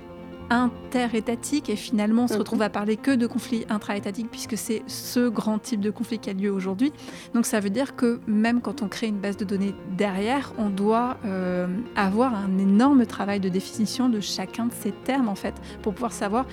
interétatique 0.50 1.70
et 1.70 1.76
finalement 1.76 2.24
on 2.24 2.28
se 2.28 2.38
retrouve 2.38 2.62
à 2.62 2.70
parler 2.70 2.98
que 2.98 3.12
de 3.12 3.28
conflits 3.28 3.66
intraétatiques 3.70 4.30
puisque 4.30 4.58
c'est 4.58 4.84
ce 4.88 5.28
grand 5.28 5.60
type 5.60 5.82
de 5.82 5.90
conflit 5.90 6.20
qui 6.20 6.30
a 6.30 6.34
lieu 6.34 6.52
aujourd'hui. 6.52 6.92
Donc 7.34 7.46
ça 7.46 7.60
veut 7.60 7.70
dire 7.70 7.96
que 7.96 8.20
même 8.28 8.62
quand 8.62 8.82
on 8.82 8.88
crée 8.88 9.08
une 9.08 9.20
base 9.20 9.38
de 9.38 9.46
données 9.46 9.74
derrière, 9.98 10.54
on 10.58 10.70
doit 10.70 11.18
euh, 11.26 11.68
avoir 11.96 12.36
un 12.36 12.58
énorme 12.58 13.06
travail 13.06 13.40
de 13.40 13.50
définition 13.50 14.10
de 14.10 14.20
chacun 14.20 14.66
de 14.66 14.74
ces 14.74 14.92
termes 14.92 15.30
en 15.30 15.36
fait 15.36 15.56
pour 15.82 15.94
pouvoir 15.94 16.12
savoir 16.12 16.46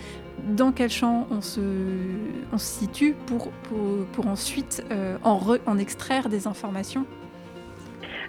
dans 0.48 0.72
quel 0.72 0.90
champ 0.90 1.26
on 1.30 1.40
se, 1.40 1.60
on 2.52 2.58
se 2.58 2.80
situe 2.80 3.14
pour, 3.26 3.50
pour, 3.50 4.06
pour 4.12 4.26
ensuite 4.26 4.84
euh, 4.90 5.16
en, 5.22 5.38
en 5.66 5.78
extraire 5.78 6.28
des 6.28 6.46
informations. 6.46 7.06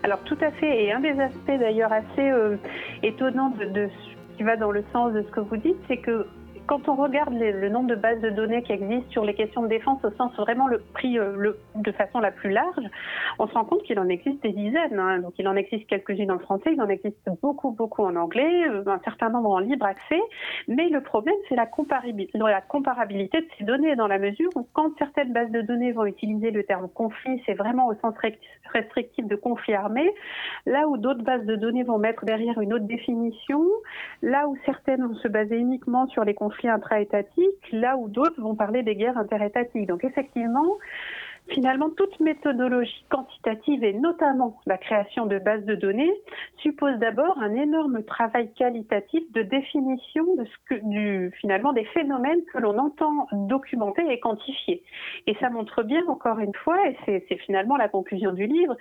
Alors 0.03 0.19
tout 0.25 0.37
à 0.41 0.51
fait, 0.51 0.83
et 0.83 0.91
un 0.91 0.99
des 0.99 1.17
aspects 1.17 1.47
d'ailleurs 1.47 1.93
assez 1.93 2.29
euh, 2.29 2.57
étonnant 3.03 3.51
de, 3.57 3.65
de 3.65 3.89
qui 4.35 4.43
va 4.43 4.57
dans 4.57 4.71
le 4.71 4.83
sens 4.91 5.13
de 5.13 5.21
ce 5.21 5.31
que 5.31 5.39
vous 5.39 5.57
dites, 5.57 5.77
c'est 5.87 5.97
que 5.97 6.25
quand 6.67 6.87
on 6.87 6.95
regarde 6.95 7.33
le 7.33 7.69
nombre 7.69 7.87
de 7.87 7.95
bases 7.95 8.21
de 8.21 8.29
données 8.29 8.63
qui 8.63 8.71
existent 8.71 9.09
sur 9.09 9.25
les 9.25 9.33
questions 9.33 9.63
de 9.63 9.67
défense 9.67 10.03
au 10.03 10.11
sens 10.11 10.33
vraiment 10.37 10.67
le 10.67 10.79
prix 10.93 11.19
euh, 11.19 11.53
de 11.75 11.91
façon 11.91 12.19
la 12.19 12.31
plus 12.31 12.51
large, 12.51 12.85
on 13.39 13.47
se 13.47 13.53
rend 13.53 13.65
compte 13.65 13.83
qu'il 13.83 13.99
en 13.99 14.07
existe 14.07 14.41
des 14.43 14.53
dizaines. 14.53 14.99
Hein. 14.99 15.19
Donc 15.19 15.33
il 15.37 15.47
en 15.47 15.55
existe 15.55 15.87
quelques-unes 15.87 16.31
en 16.31 16.39
français, 16.39 16.71
il 16.73 16.81
en 16.81 16.87
existe 16.87 17.29
beaucoup, 17.41 17.71
beaucoup 17.71 18.03
en 18.03 18.15
anglais, 18.15 18.63
un 18.85 18.99
certain 19.03 19.29
nombre 19.29 19.49
en 19.51 19.59
libre 19.59 19.85
accès. 19.85 20.21
Mais 20.67 20.89
le 20.89 21.01
problème, 21.01 21.35
c'est 21.49 21.55
la 21.55 21.65
comparabilité 21.65 23.41
de 23.41 23.47
ces 23.57 23.63
données 23.65 23.95
dans 23.95 24.07
la 24.07 24.19
mesure 24.19 24.49
où 24.55 24.67
quand 24.73 24.97
certaines 24.97 25.33
bases 25.33 25.51
de 25.51 25.61
données 25.61 25.91
vont 25.91 26.05
utiliser 26.05 26.51
le 26.51 26.63
terme 26.63 26.87
conflit, 26.89 27.41
c'est 27.45 27.55
vraiment 27.55 27.87
au 27.87 27.95
sens 27.95 28.13
restrictif 28.73 29.27
de 29.27 29.35
conflit 29.35 29.73
armé, 29.73 30.09
là 30.65 30.87
où 30.87 30.97
d'autres 30.97 31.23
bases 31.23 31.45
de 31.45 31.55
données 31.55 31.83
vont 31.83 31.97
mettre 31.97 32.25
derrière 32.25 32.59
une 32.59 32.73
autre 32.73 32.85
définition, 32.85 33.63
là 34.21 34.47
où 34.47 34.57
certaines 34.65 35.05
vont 35.05 35.15
se 35.15 35.27
baser 35.27 35.57
uniquement 35.57 36.07
sur 36.07 36.23
les 36.23 36.33
conflits 36.33 36.52
conflits 36.53 36.69
intra-étatiques, 36.69 37.71
là 37.71 37.97
où 37.97 38.07
d'autres 38.07 38.39
vont 38.41 38.55
parler 38.55 38.83
des 38.83 38.95
guerres 38.95 39.17
interétatiques. 39.17 39.87
Donc 39.87 40.03
effectivement, 40.03 40.77
Finalement, 41.49 41.89
toute 41.89 42.21
méthodologie 42.21 43.03
quantitative 43.09 43.83
et 43.83 43.91
notamment 43.91 44.61
la 44.65 44.77
création 44.77 45.25
de 45.25 45.39
bases 45.39 45.65
de 45.65 45.75
données 45.75 46.13
suppose 46.59 46.97
d'abord 46.99 47.37
un 47.37 47.53
énorme 47.53 48.01
travail 48.05 48.53
qualitatif 48.53 49.29
de 49.33 49.41
définition 49.41 50.23
de 50.35 50.45
ce 50.45 50.51
que, 50.69 51.29
finalement 51.41 51.73
des 51.73 51.83
phénomènes 51.83 52.45
que 52.45 52.59
l'on 52.59 52.77
entend 52.77 53.27
documenter 53.33 54.09
et 54.09 54.21
quantifier. 54.21 54.83
Et 55.27 55.35
ça 55.41 55.49
montre 55.49 55.83
bien, 55.83 56.01
encore 56.07 56.39
une 56.39 56.55
fois, 56.63 56.77
et 56.87 56.95
c'est 57.05 57.37
finalement 57.39 57.75
la 57.75 57.89
conclusion 57.89 58.31
du 58.31 58.47
livre, 58.47 58.77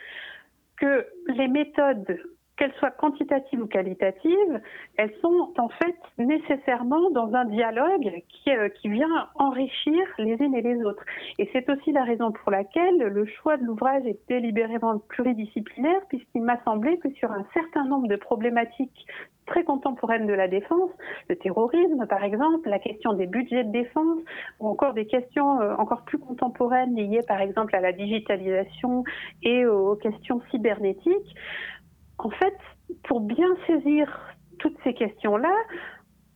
que 0.77 1.05
les 1.35 1.49
méthodes 1.49 2.17
qu'elles 2.63 2.75
soient 2.75 2.93
quantitatives 2.93 3.61
ou 3.61 3.67
qualitatives, 3.67 4.61
elles 4.97 5.13
sont 5.21 5.53
en 5.59 5.69
fait 5.69 5.97
nécessairement 6.17 7.11
dans 7.11 7.35
un 7.35 7.45
dialogue 7.47 8.23
qui, 8.29 8.51
euh, 8.53 8.69
qui 8.69 8.89
vient 8.89 9.29
enrichir 9.35 10.01
les 10.19 10.35
unes 10.35 10.55
et 10.55 10.63
les 10.63 10.81
autres. 10.85 11.05
Et 11.41 11.51
c'est 11.53 11.69
aussi 11.69 11.91
la 11.91 12.05
raison 12.05 12.31
pour 12.31 12.53
laquelle 12.53 12.99
le 12.99 13.27
choix 13.27 13.57
de 13.57 13.65
l'ouvrage 13.65 14.07
est 14.07 14.21
délibérément 14.29 15.01
pluridisciplinaire, 15.09 16.03
puisqu'il 16.09 16.43
m'a 16.43 16.63
semblé 16.63 16.99
que 16.99 17.11
sur 17.15 17.33
un 17.33 17.45
certain 17.53 17.85
nombre 17.85 18.07
de 18.07 18.15
problématiques 18.15 19.07
très 19.47 19.65
contemporaines 19.65 20.29
de 20.29 20.33
la 20.33 20.47
défense, 20.47 20.91
le 21.29 21.35
terrorisme 21.35 22.07
par 22.07 22.23
exemple, 22.23 22.69
la 22.69 22.79
question 22.79 23.13
des 23.15 23.27
budgets 23.27 23.65
de 23.65 23.73
défense, 23.73 24.21
ou 24.61 24.69
encore 24.69 24.95
des 24.95 25.07
questions 25.07 25.61
euh, 25.61 25.75
encore 25.79 26.03
plus 26.03 26.19
contemporaines 26.19 26.95
liées 26.95 27.25
par 27.27 27.41
exemple 27.41 27.75
à 27.75 27.81
la 27.81 27.91
digitalisation 27.91 29.03
et 29.43 29.67
aux 29.67 29.97
questions 29.97 30.41
cybernétiques, 30.53 31.35
en 32.19 32.31
fait, 32.31 32.57
pour 33.05 33.21
bien 33.21 33.49
saisir 33.67 34.35
toutes 34.59 34.77
ces 34.85 34.95
questions-là, 34.95 35.55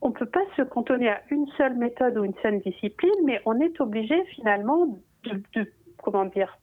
on 0.03 0.09
ne 0.09 0.15
peut 0.15 0.27
pas 0.27 0.45
se 0.57 0.63
cantonner 0.63 1.09
à 1.09 1.21
une 1.31 1.47
seule 1.57 1.75
méthode 1.75 2.19
ou 2.19 2.25
une 2.25 2.35
seule 2.43 2.61
discipline, 2.61 3.15
mais 3.25 3.41
on 3.47 3.61
est 3.61 3.81
obligé 3.81 4.23
finalement 4.35 4.99
de, 5.25 5.73
comment 6.03 6.27
dire, 6.27 6.59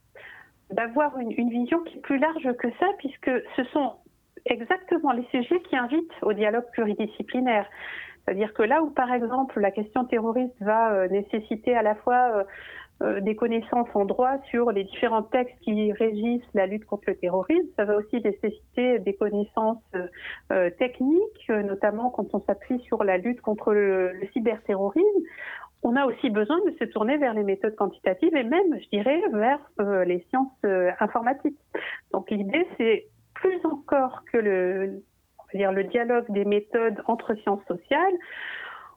d'avoir 0.69 1.17
une, 1.19 1.32
une, 1.32 1.49
vision 1.49 1.80
qui 1.84 1.97
est 1.97 2.02
plus 2.02 2.19
large 2.19 2.54
que 2.58 2.67
ça, 2.80 2.88
puisque 2.99 3.32
ce 3.56 3.63
sont 3.65 3.93
exactement 4.45 5.12
les 5.12 5.26
sujets 5.32 5.62
qui 5.62 5.76
invitent 5.76 6.12
au 6.21 6.34
dialogue 6.34 6.65
pluridisciplinaire. 6.71 7.67
C'est-à-dire 8.23 8.54
que 8.54 8.63
là 8.63 8.82
où, 8.82 8.89
par 8.89 9.12
exemple, 9.12 9.60
la 9.60 9.71
question 9.71 10.06
terroriste 10.06 10.56
va 10.62 10.93
euh, 10.93 11.08
nécessiter 11.10 11.76
à 11.76 11.82
la 11.82 11.95
fois 11.95 12.45
euh, 13.04 13.13
euh, 13.13 13.22
des 13.22 13.36
connaissances 13.36 13.89
en 13.94 14.06
droit 14.06 14.38
sur 14.50 14.72
les 14.72 14.84
différents 14.84 15.24
textes 15.24 15.58
qui 15.62 15.92
régissent 15.92 16.54
la 16.54 16.66
lutte 16.66 16.86
contre 16.86 17.04
le 17.08 17.16
terrorisme. 17.16 17.68
Ça 17.76 17.86
va 17.86 17.98
aussi 17.98 18.22
nécessiter 18.22 19.00
des 19.00 19.13
connaissances 19.13 19.84
euh, 20.52 20.70
techniques, 20.72 21.50
notamment 21.50 22.10
quand 22.10 22.34
on 22.34 22.42
s'appuie 22.42 22.80
sur 22.82 23.04
la 23.04 23.18
lutte 23.18 23.42
contre 23.42 23.74
le, 23.74 24.13
cyberterrorisme. 24.34 25.06
On 25.84 25.96
a 25.96 26.06
aussi 26.06 26.30
besoin 26.30 26.60
de 26.66 26.72
se 26.80 26.86
tourner 26.86 27.18
vers 27.18 27.34
les 27.34 27.44
méthodes 27.44 27.76
quantitatives 27.76 28.36
et 28.36 28.44
même, 28.44 28.80
je 28.80 28.89
dirais, 28.89 29.22
vers 29.34 29.60
euh, 29.82 30.06
les 30.06 30.26
sciences 30.30 30.63
informatiques. 31.00 31.60
Donc 32.13 32.32
l'idée, 32.32 32.66
c'est 32.78 33.08
plus 33.34 33.60
encore 33.66 34.24
que 34.32 34.38
le, 34.38 35.04
dire, 35.54 35.74
le 35.74 35.84
dialogue 35.84 36.26
des 36.30 36.46
méthodes 36.46 37.02
entre 37.08 37.36
sciences 37.36 37.66
sociales, 37.68 38.13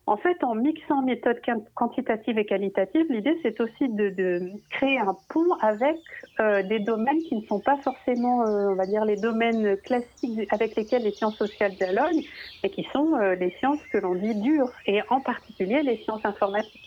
en 0.09 0.17
fait, 0.17 0.45
en 0.45 0.55
mixant 0.55 1.03
méthodes 1.03 1.41
quantitatives 1.75 2.39
et 2.39 2.45
qualitatives, 2.45 3.07
l'idée 3.11 3.39
c'est 3.43 3.61
aussi 3.61 3.89
de, 3.89 4.41
créer 4.71 4.99
un 4.99 5.17
pont 5.29 5.53
avec 5.61 5.97
euh, 6.39 6.63
des 6.63 6.79
domaines 6.79 7.19
qui 7.23 7.35
ne 7.35 7.43
sont 7.47 7.59
pas 7.59 7.77
forcément, 7.79 8.47
euh, 8.47 8.69
on 8.69 8.75
va 8.77 8.87
dire, 8.87 9.05
les 9.05 9.17
domaines 9.17 9.77
classiques 9.79 10.47
avec 10.51 10.77
lesquels 10.77 11.03
les 11.03 11.11
sciences 11.11 11.37
sociales 11.37 11.75
dialoguent, 11.75 12.25
mais 12.63 12.71
qui 12.71 12.87
sont 12.93 13.17
euh, 13.17 13.35
les 13.35 13.51
sciences 13.59 13.81
que 13.93 13.99
l'on 13.99 14.15
dit 14.15 14.35
dures, 14.37 14.71
et 14.87 15.01
en 15.11 15.21
particulier 15.21 15.83
les 15.83 15.97
sciences 15.99 16.25
informatiques. 16.25 16.86